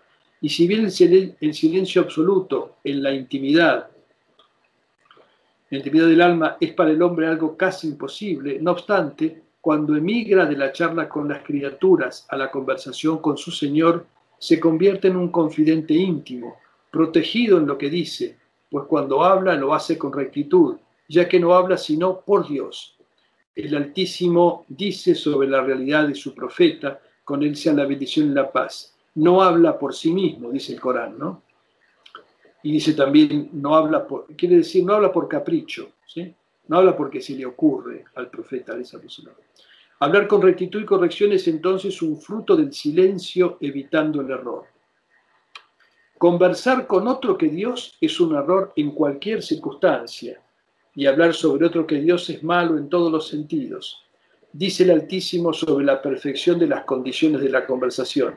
[0.41, 3.91] Y si bien el silencio absoluto en la intimidad,
[5.71, 10.47] la intimidad del alma es para el hombre algo casi imposible, no obstante, cuando emigra
[10.47, 14.07] de la charla con las criaturas a la conversación con su Señor,
[14.39, 16.57] se convierte en un confidente íntimo,
[16.91, 18.37] protegido en lo que dice,
[18.71, 20.77] pues cuando habla lo hace con rectitud,
[21.09, 22.97] ya que no habla sino por Dios
[23.57, 28.35] el Altísimo dice sobre la realidad de su profeta, con él sea la bendición y
[28.35, 28.95] la paz.
[29.15, 31.43] No habla por sí mismo, dice el Corán, ¿no?
[32.67, 36.35] Y dice también, no habla por, quiere decir, no habla por capricho, ¿sí?
[36.67, 38.77] No habla porque se le ocurre al profeta.
[40.01, 44.65] Hablar con rectitud y corrección es entonces un fruto del silencio evitando el error.
[46.19, 50.43] Conversar con otro que Dios es un error en cualquier circunstancia,
[50.97, 54.03] y hablar sobre otro que Dios es malo en todos los sentidos.
[54.53, 58.37] Dice el Altísimo sobre la perfección de las condiciones de la conversación.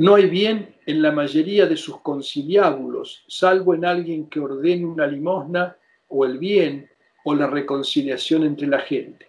[0.00, 5.06] No hay bien en la mayoría de sus conciliábulos, salvo en alguien que ordene una
[5.06, 5.76] limosna
[6.08, 6.88] o el bien
[7.22, 9.28] o la reconciliación entre la gente.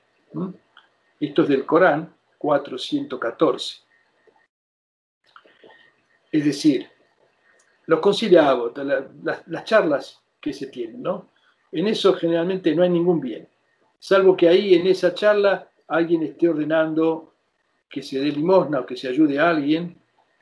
[1.19, 3.79] Esto es del Corán 414.
[6.31, 6.87] Es decir,
[7.87, 8.71] los conciliados,
[9.47, 11.31] las charlas que se tienen, ¿no?
[11.73, 13.45] En eso generalmente no hay ningún bien,
[13.99, 17.33] salvo que ahí en esa charla alguien esté ordenando
[17.89, 20.00] que se dé limosna o que se ayude a alguien,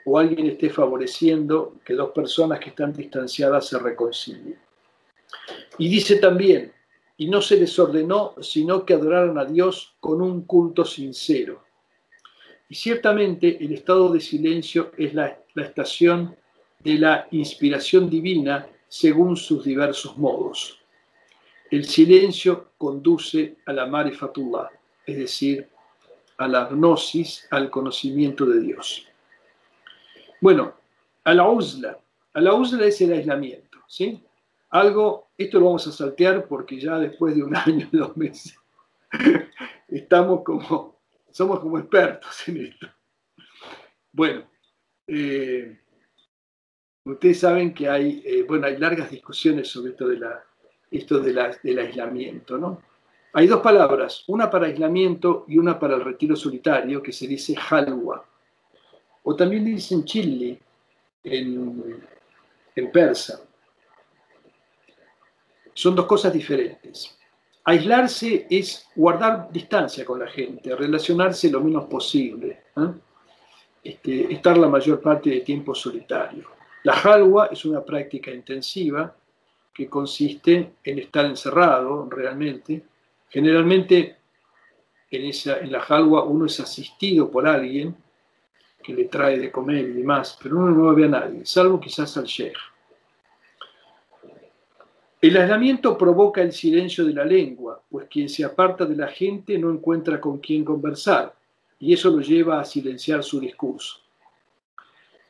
[0.09, 4.57] o alguien esté favoreciendo que dos personas que están distanciadas se reconcilien.
[5.77, 6.73] Y dice también,
[7.15, 11.63] y no se les ordenó sino que adoraran a Dios con un culto sincero.
[12.67, 16.35] Y ciertamente el estado de silencio es la, estación
[16.79, 20.79] de la inspiración divina según sus diversos modos.
[21.69, 24.69] El silencio conduce a la marifatullah,
[25.05, 25.67] es decir,
[26.37, 29.08] a la gnosis, al conocimiento de Dios.
[30.41, 30.73] Bueno,
[31.23, 31.97] a la uzla.
[32.33, 34.23] A la uzla es el aislamiento, ¿sí?
[34.69, 38.55] Algo, esto lo vamos a saltear porque ya después de un año y dos meses
[39.87, 40.99] estamos como,
[41.31, 42.87] somos como expertos en esto.
[44.11, 44.43] Bueno,
[45.07, 45.79] eh,
[47.03, 50.43] ustedes saben que hay, eh, bueno, hay largas discusiones sobre esto de la
[50.91, 52.57] esto del aislamiento.
[52.57, 52.81] ¿no?
[53.33, 57.55] Hay dos palabras, una para aislamiento y una para el retiro solitario, que se dice
[57.55, 58.25] halwa.
[59.29, 60.59] O también dicen chili
[61.23, 62.01] en,
[62.91, 63.39] persa.
[65.71, 67.15] Son dos cosas diferentes.
[67.63, 72.91] Aislarse es guardar distancia con la gente, relacionarse lo menos posible, ¿eh?
[73.83, 76.49] este, estar la mayor parte del tiempo solitario.
[76.81, 79.15] La halwa es una práctica intensiva
[79.71, 82.83] que consiste en estar encerrado realmente.
[83.29, 84.17] Generalmente
[85.11, 87.95] en, en la jalwa uno es asistido por alguien
[88.81, 92.15] que le trae de comer y demás, pero uno no ve a nadie, salvo quizás
[92.17, 92.57] al sheikh.
[95.21, 99.57] El aislamiento provoca el silencio de la lengua, pues quien se aparta de la gente
[99.57, 101.35] no encuentra con quién conversar,
[101.77, 103.99] y eso lo lleva a silenciar su discurso.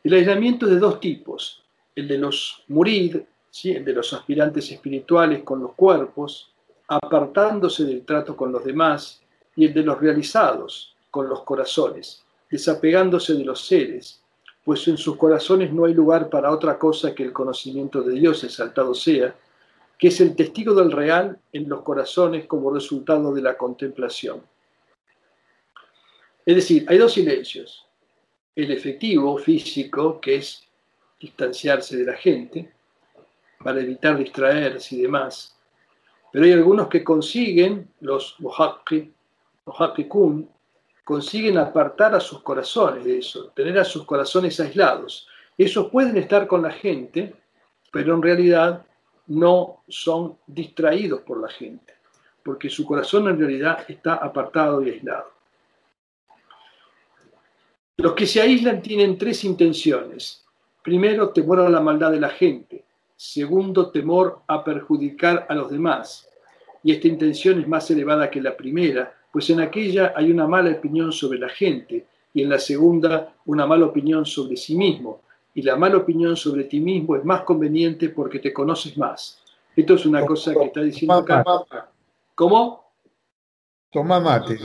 [0.03, 1.63] El aislamiento es de dos tipos,
[1.95, 3.17] el de los murid,
[3.63, 6.51] de los aspirantes espirituales con los cuerpos,
[6.87, 9.21] apartándose del trato con los demás
[9.55, 14.21] y el de los realizados con los corazones, desapegándose de los seres,
[14.63, 18.43] pues en sus corazones no hay lugar para otra cosa que el conocimiento de Dios
[18.43, 19.35] exaltado sea,
[19.97, 24.41] que es el testigo del real en los corazones como resultado de la contemplación.
[26.45, 27.85] Es decir, hay dos silencios.
[28.55, 30.63] El efectivo, físico, que es
[31.19, 32.71] distanciarse de la gente,
[33.63, 35.55] para evitar distraerse y demás.
[36.31, 39.13] Pero hay algunos que consiguen, los Mohakki,
[40.07, 40.49] Kun,
[41.09, 45.27] consiguen apartar a sus corazones de eso, tener a sus corazones aislados.
[45.57, 47.33] Esos pueden estar con la gente,
[47.91, 48.85] pero en realidad
[49.25, 51.95] no son distraídos por la gente,
[52.43, 55.31] porque su corazón en realidad está apartado y aislado.
[57.97, 60.45] Los que se aíslan tienen tres intenciones.
[60.83, 62.85] Primero, temor a la maldad de la gente.
[63.15, 66.29] Segundo, temor a perjudicar a los demás.
[66.83, 70.71] Y esta intención es más elevada que la primera, pues en aquella hay una mala
[70.71, 75.21] opinión sobre la gente y en la segunda una mala opinión sobre sí mismo.
[75.53, 79.41] Y la mala opinión sobre ti mismo es más conveniente porque te conoces más.
[79.75, 81.43] Esto es una cosa que está diciendo acá.
[82.35, 82.91] ¿Cómo?
[83.91, 84.57] Toma mate.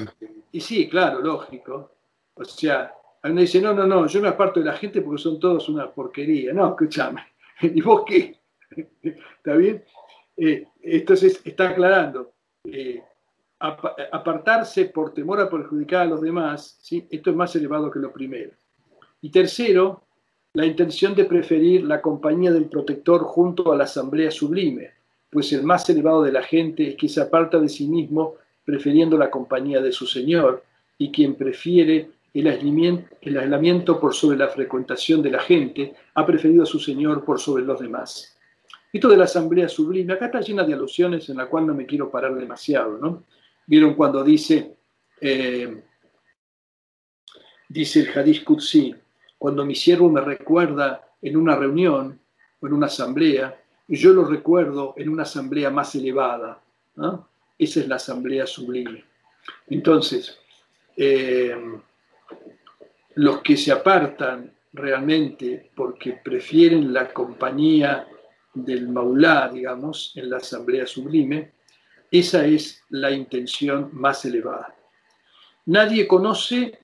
[0.52, 1.90] Y sí, claro, lógico.
[2.34, 2.94] O sea,
[3.24, 5.90] uno dice, no, no, no, yo me aparto de la gente porque son todos una
[5.90, 6.52] porquería.
[6.52, 7.22] No, escúchame.
[7.60, 8.38] ¿Y vos qué?
[9.02, 9.82] ¿Está bien?
[10.36, 12.32] Eh, entonces está aclarando.
[12.64, 13.02] Eh,
[13.58, 17.06] apartarse por temor a perjudicar a los demás, ¿sí?
[17.10, 18.50] esto es más elevado que lo primero.
[19.22, 20.02] Y tercero,
[20.52, 24.90] la intención de preferir la compañía del protector junto a la asamblea sublime,
[25.30, 28.34] pues el más elevado de la gente es quien se aparta de sí mismo
[28.64, 30.62] prefiriendo la compañía de su Señor,
[30.98, 36.66] y quien prefiere el aislamiento por sobre la frecuentación de la gente, ha preferido a
[36.66, 38.36] su Señor por sobre los demás.
[38.92, 41.86] Esto de la asamblea sublime, acá está llena de alusiones en la cual no me
[41.86, 43.24] quiero parar demasiado, ¿no?
[43.66, 44.76] Vieron cuando dice,
[45.20, 45.82] eh,
[47.68, 48.94] dice el Hadith Qudsi,
[49.38, 52.20] cuando mi siervo me recuerda en una reunión
[52.60, 53.58] o en una asamblea,
[53.88, 56.60] yo lo recuerdo en una asamblea más elevada.
[57.58, 59.04] Esa es la asamblea sublime.
[59.68, 60.38] Entonces,
[60.96, 61.56] eh,
[63.16, 68.08] los que se apartan realmente porque prefieren la compañía
[68.52, 71.52] del maulá, digamos, en la asamblea sublime,
[72.10, 74.74] esa es la intención más elevada.
[75.66, 76.78] Nadie conoce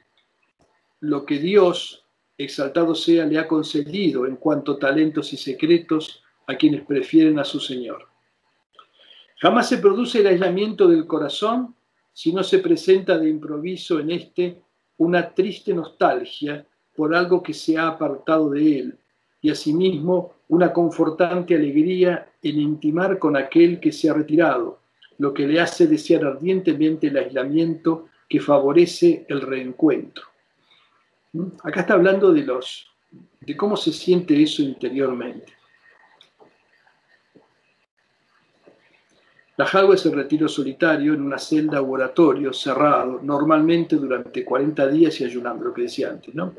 [1.00, 2.04] lo que Dios,
[2.36, 7.60] exaltado sea, le ha concedido en cuanto talentos y secretos a quienes prefieren a su
[7.60, 8.08] Señor.
[9.36, 11.74] Jamás se produce el aislamiento del corazón
[12.12, 14.60] si no se presenta de improviso en este
[14.98, 18.98] una triste nostalgia por algo que se ha apartado de él
[19.40, 24.79] y asimismo una confortante alegría en intimar con aquel que se ha retirado,
[25.20, 30.24] lo que le hace desear ardientemente el aislamiento que favorece el reencuentro.
[31.34, 31.46] ¿Mm?
[31.62, 32.86] Acá está hablando de los
[33.38, 35.52] de cómo se siente eso interiormente.
[39.58, 44.88] La jalwa es el retiro solitario en una celda u oratorio cerrado, normalmente durante 40
[44.88, 46.54] días y ayunando, lo que decía antes, ¿no?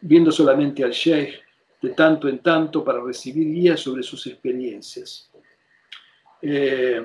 [0.00, 1.34] Viendo solamente al sheikh
[1.82, 5.28] de tanto en tanto para recibir guías sobre sus experiencias.
[6.40, 7.04] Eh,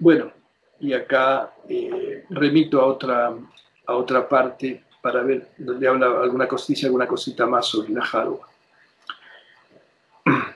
[0.00, 0.32] bueno,
[0.80, 3.36] y acá eh, remito a otra,
[3.86, 8.48] a otra parte para ver donde habla alguna cosita, alguna cosita más sobre la jalwa.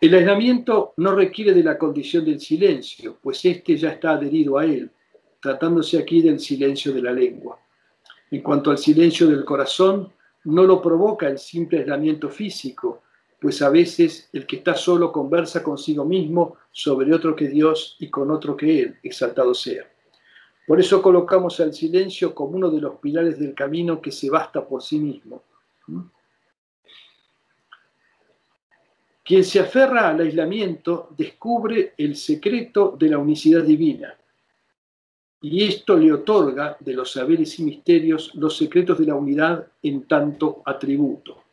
[0.00, 4.64] El aislamiento no requiere de la condición del silencio, pues éste ya está adherido a
[4.64, 4.88] él,
[5.40, 7.58] tratándose aquí del silencio de la lengua.
[8.30, 10.12] En cuanto al silencio del corazón,
[10.44, 13.02] no lo provoca el simple aislamiento físico,
[13.40, 18.10] pues a veces el que está solo conversa consigo mismo sobre otro que Dios y
[18.10, 19.88] con otro que Él, exaltado sea.
[20.66, 24.66] Por eso colocamos al silencio como uno de los pilares del camino que se basta
[24.66, 25.42] por sí mismo.
[29.24, 34.14] Quien se aferra al aislamiento descubre el secreto de la unicidad divina.
[35.40, 40.02] Y esto le otorga de los saberes y misterios los secretos de la unidad en
[40.08, 41.44] tanto atributo.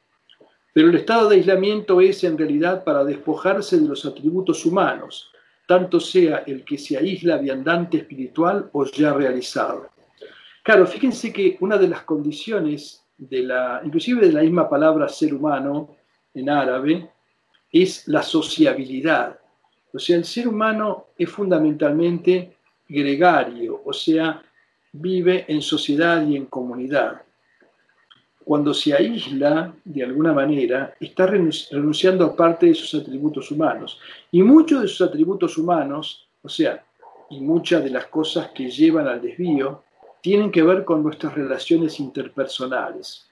[0.75, 5.31] Pero el estado de aislamiento es en realidad para despojarse de los atributos humanos,
[5.65, 9.87] tanto sea el que se aísla viandante espiritual o ya realizado.
[10.63, 15.33] Claro, fíjense que una de las condiciones de la, inclusive de la misma palabra ser
[15.33, 15.95] humano
[16.33, 17.09] en árabe,
[17.71, 19.39] es la sociabilidad.
[19.93, 22.57] O sea, el ser humano es fundamentalmente
[22.89, 24.43] gregario, o sea,
[24.91, 27.21] vive en sociedad y en comunidad.
[28.45, 33.99] Cuando se aísla de alguna manera, está renunciando a parte de sus atributos humanos.
[34.31, 36.85] Y muchos de sus atributos humanos, o sea,
[37.31, 39.81] y muchas de las cosas que llevan al desvío
[40.21, 43.27] tienen que ver con nuestras relaciones interpersonales.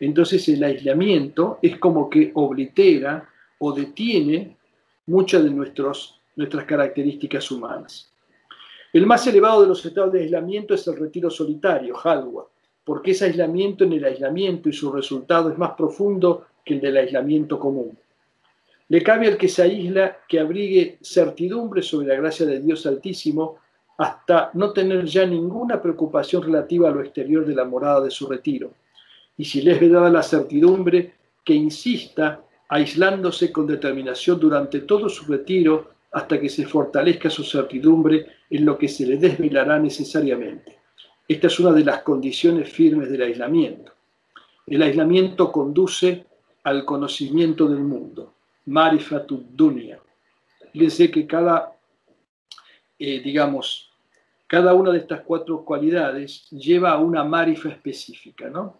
[0.00, 3.28] Entonces el aislamiento es como que oblitera
[3.58, 4.56] o detiene
[5.06, 8.10] muchas de nuestros, nuestras características humanas.
[8.92, 12.48] El más elevado de los estados de aislamiento es el retiro solitario, halwa,
[12.88, 16.96] porque es aislamiento en el aislamiento y su resultado es más profundo que el del
[16.96, 17.98] aislamiento común.
[18.88, 23.58] Le cabe al que se aísla que abrigue certidumbre sobre la gracia de Dios Altísimo
[23.98, 28.26] hasta no tener ya ninguna preocupación relativa a lo exterior de la morada de su
[28.26, 28.72] retiro.
[29.36, 31.12] Y si le es vedada la certidumbre,
[31.44, 38.24] que insista aislándose con determinación durante todo su retiro hasta que se fortalezca su certidumbre
[38.48, 40.77] en lo que se le desvelará necesariamente.
[41.28, 43.92] Esta es una de las condiciones firmes del aislamiento.
[44.66, 46.24] El aislamiento conduce
[46.64, 48.32] al conocimiento del mundo.
[48.64, 49.98] Marifatud dunya.
[50.72, 51.76] Fíjense que cada,
[52.98, 53.90] eh, digamos,
[54.46, 58.78] cada una de estas cuatro cualidades lleva a una marifa específica, ¿no?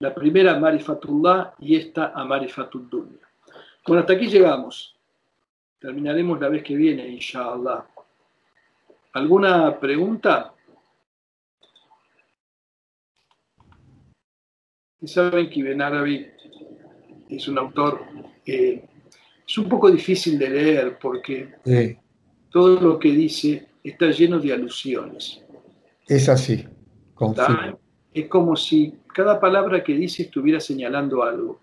[0.00, 2.82] La primera marifatullah y esta a marifatud.
[3.86, 4.96] Bueno, hasta aquí llegamos.
[5.78, 7.86] Terminaremos la vez que viene, inshallah.
[9.12, 10.54] ¿Alguna pregunta?
[15.04, 16.26] Y saben que Ibn Arabi
[17.28, 18.00] es un autor
[18.42, 18.88] que
[19.46, 21.50] es un poco difícil de leer porque
[22.50, 25.42] todo lo que dice está lleno de alusiones.
[26.08, 26.66] Es así.
[28.14, 31.60] Es como si cada palabra que dice estuviera señalando algo.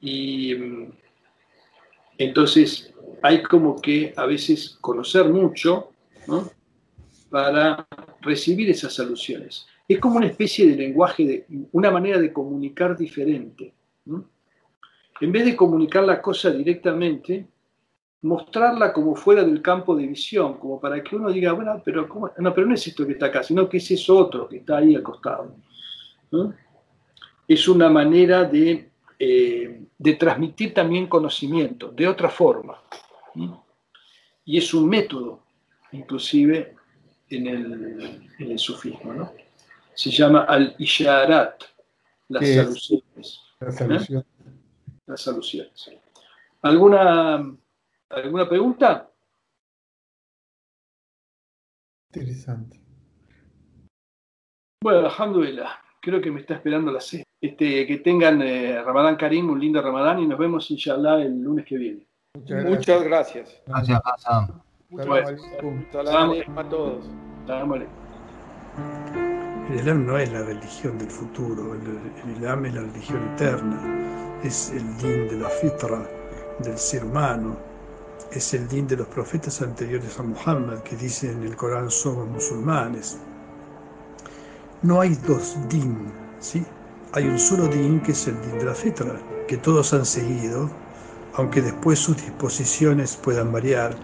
[0.00, 0.92] Y mm,
[2.18, 5.92] entonces hay como que a veces conocer mucho
[7.30, 7.86] para
[8.20, 9.68] recibir esas alusiones.
[9.92, 13.74] Es como una especie de lenguaje, de, una manera de comunicar diferente.
[15.20, 17.46] En vez de comunicar la cosa directamente,
[18.22, 22.54] mostrarla como fuera del campo de visión, como para que uno diga, bueno, pero, No,
[22.54, 24.94] pero no es esto que está acá, sino que es eso otro que está ahí
[24.94, 25.56] al costado.
[27.46, 28.88] Es una manera de,
[29.18, 32.80] eh, de, transmitir también conocimiento, de otra forma.
[34.42, 35.42] Y es un método,
[35.92, 36.76] inclusive,
[37.28, 39.12] en el, en el sufismo.
[39.94, 41.62] Se llama al-isharat,
[42.28, 43.40] las alusiones.
[43.60, 44.32] Las alusiones
[45.06, 45.90] las alusiones.
[46.62, 47.54] ¿Alguna,
[48.10, 49.10] ¿Alguna pregunta?
[52.14, 52.80] Interesante.
[54.82, 55.70] Bueno, alhamdulillah.
[56.00, 57.22] Creo que me está esperando la sed.
[57.40, 61.64] Este, que tengan eh, Ramadán Karim, un lindo Ramadán y nos vemos inshallah el lunes
[61.64, 62.06] que viene.
[62.64, 63.62] Muchas gracias.
[63.66, 64.62] Gracias, Hassan.
[65.92, 67.04] Salam a todos.
[69.72, 74.68] El Islam no es la religión del futuro, el, Islam es la religión eterna, es
[74.68, 76.06] el din de la fitra
[76.58, 77.56] del ser humano,
[78.30, 82.28] es el din de los profetas anteriores a Muhammad que dicen en el Corán somos
[82.28, 83.16] musulmanes.
[84.82, 86.62] No hay dos din, ¿sí?
[87.14, 89.18] Hay un solo din que es el din de la fitra,
[89.48, 90.68] que todos han seguido,
[91.32, 93.96] aunque después sus disposiciones puedan variar,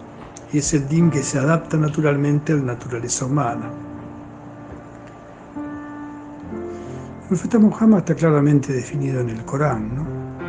[0.51, 3.88] y es el din que se adapta naturalmente a la naturaleza humana.
[7.29, 9.91] Profeta Muhammad está claramente definido en el Corán,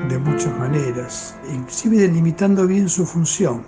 [0.07, 3.63] de muchas maneras, inclusive delimitando bien su función.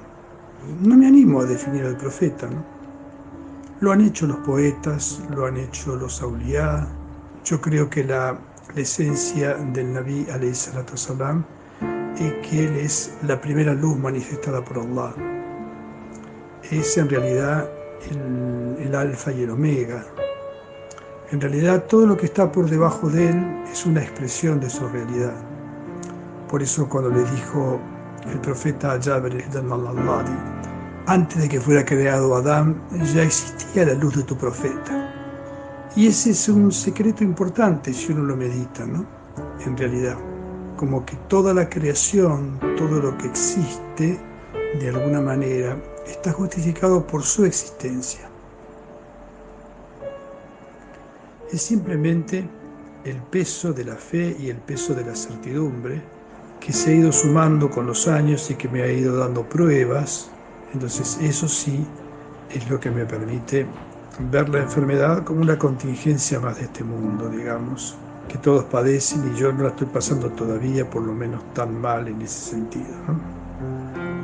[0.82, 2.48] No me animo a definir al profeta.
[3.82, 6.88] Lo han hecho los poetas, lo han hecho los auliá.
[7.44, 8.40] Yo creo que la,
[8.78, 11.44] esencia del Nabi salam
[12.18, 15.14] es que él es la primera luz manifestada por Allah.
[16.72, 17.70] Es en realidad
[18.10, 20.06] el, el alfa y el omega,
[21.32, 24.88] en realidad todo lo que está por debajo de él es una expresión de su
[24.90, 25.34] realidad.
[26.50, 27.80] Por eso cuando le dijo
[28.30, 29.66] el profeta Jabir al
[31.08, 32.82] antes de que fuera creado Adán,
[33.14, 35.12] ya existía la luz de tu profeta.
[35.96, 39.06] Y ese es un secreto importante si uno lo medita, ¿no?
[39.66, 40.18] En realidad,
[40.78, 44.20] como que toda la creación, todo lo que existe,
[44.80, 48.31] de alguna manera, está justificado por su existencia.
[51.52, 52.48] Es simplemente
[53.04, 56.02] el peso de la fe y el peso de la certidumbre
[56.60, 60.30] que se ha ido sumando con los años y que me ha ido dando pruebas.
[60.74, 61.86] Entonces eso sí
[62.52, 63.66] es lo que me permite
[64.32, 67.98] ver la enfermedad como una contingencia más de este mundo, digamos,
[68.30, 72.08] que todos padecen y yo no la estoy pasando todavía por lo menos tan mal
[72.08, 72.94] en ese sentido.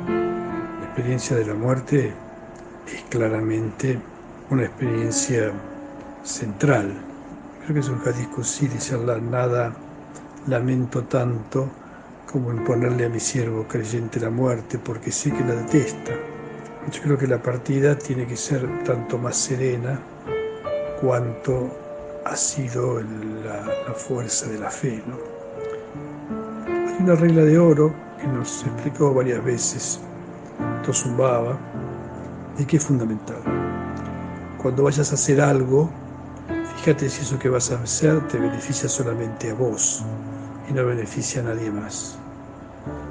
[0.08, 2.12] La experiencia de la muerte
[2.86, 3.98] es claramente
[4.50, 5.52] una experiencia
[6.22, 7.07] central
[7.68, 9.74] Creo que es un hadith dice Allah, nada
[10.46, 11.68] lamento tanto
[12.32, 16.12] como en ponerle a mi siervo creyente la muerte, porque sé que la detesta.
[16.90, 20.00] Yo creo que la partida tiene que ser tanto más serena
[21.02, 21.68] cuanto
[22.24, 25.02] ha sido la, fuerza de la fe.
[26.66, 30.00] Hay una regla de oro que nos explicó varias veces
[30.86, 31.58] Tosumbaba
[32.58, 33.42] y que es fundamental.
[34.56, 35.90] Cuando vayas a hacer algo,
[36.78, 40.04] fíjate si eso que vas a hacer te beneficia solamente a vos
[40.68, 42.16] y no beneficia a nadie más.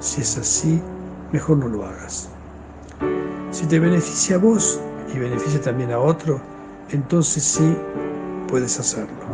[0.00, 0.80] Si es así,
[1.32, 2.30] mejor no lo hagas.
[3.50, 4.80] Si te beneficia a vos
[5.14, 6.40] y beneficia también a otro,
[6.90, 7.76] entonces sí
[8.48, 9.26] puedes hacerlo.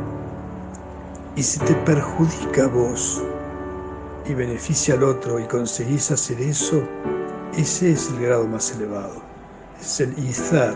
[1.36, 3.22] Y si te perjudica a vos
[4.26, 6.82] y beneficia al otro y conseguís hacer eso,
[7.56, 9.22] ese es el grado más elevado.
[9.80, 10.74] Es el izar,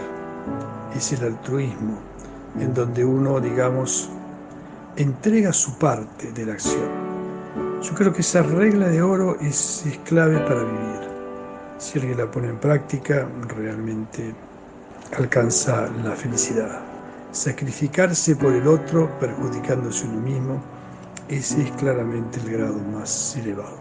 [0.95, 2.08] es el altruismo,
[2.59, 4.11] en donde uno, digamos,
[4.97, 7.09] entrega su parte de la acción.
[7.83, 11.09] Yo creo que esa regla de oro es, clave para vivir.
[11.79, 14.35] Si alguien la pone en práctica, realmente
[15.17, 16.81] alcanza la felicidad.
[17.31, 20.61] Sacrificarse por el otro, perjudicándose uno mismo,
[21.29, 23.77] ese es claramente el grado más elevado.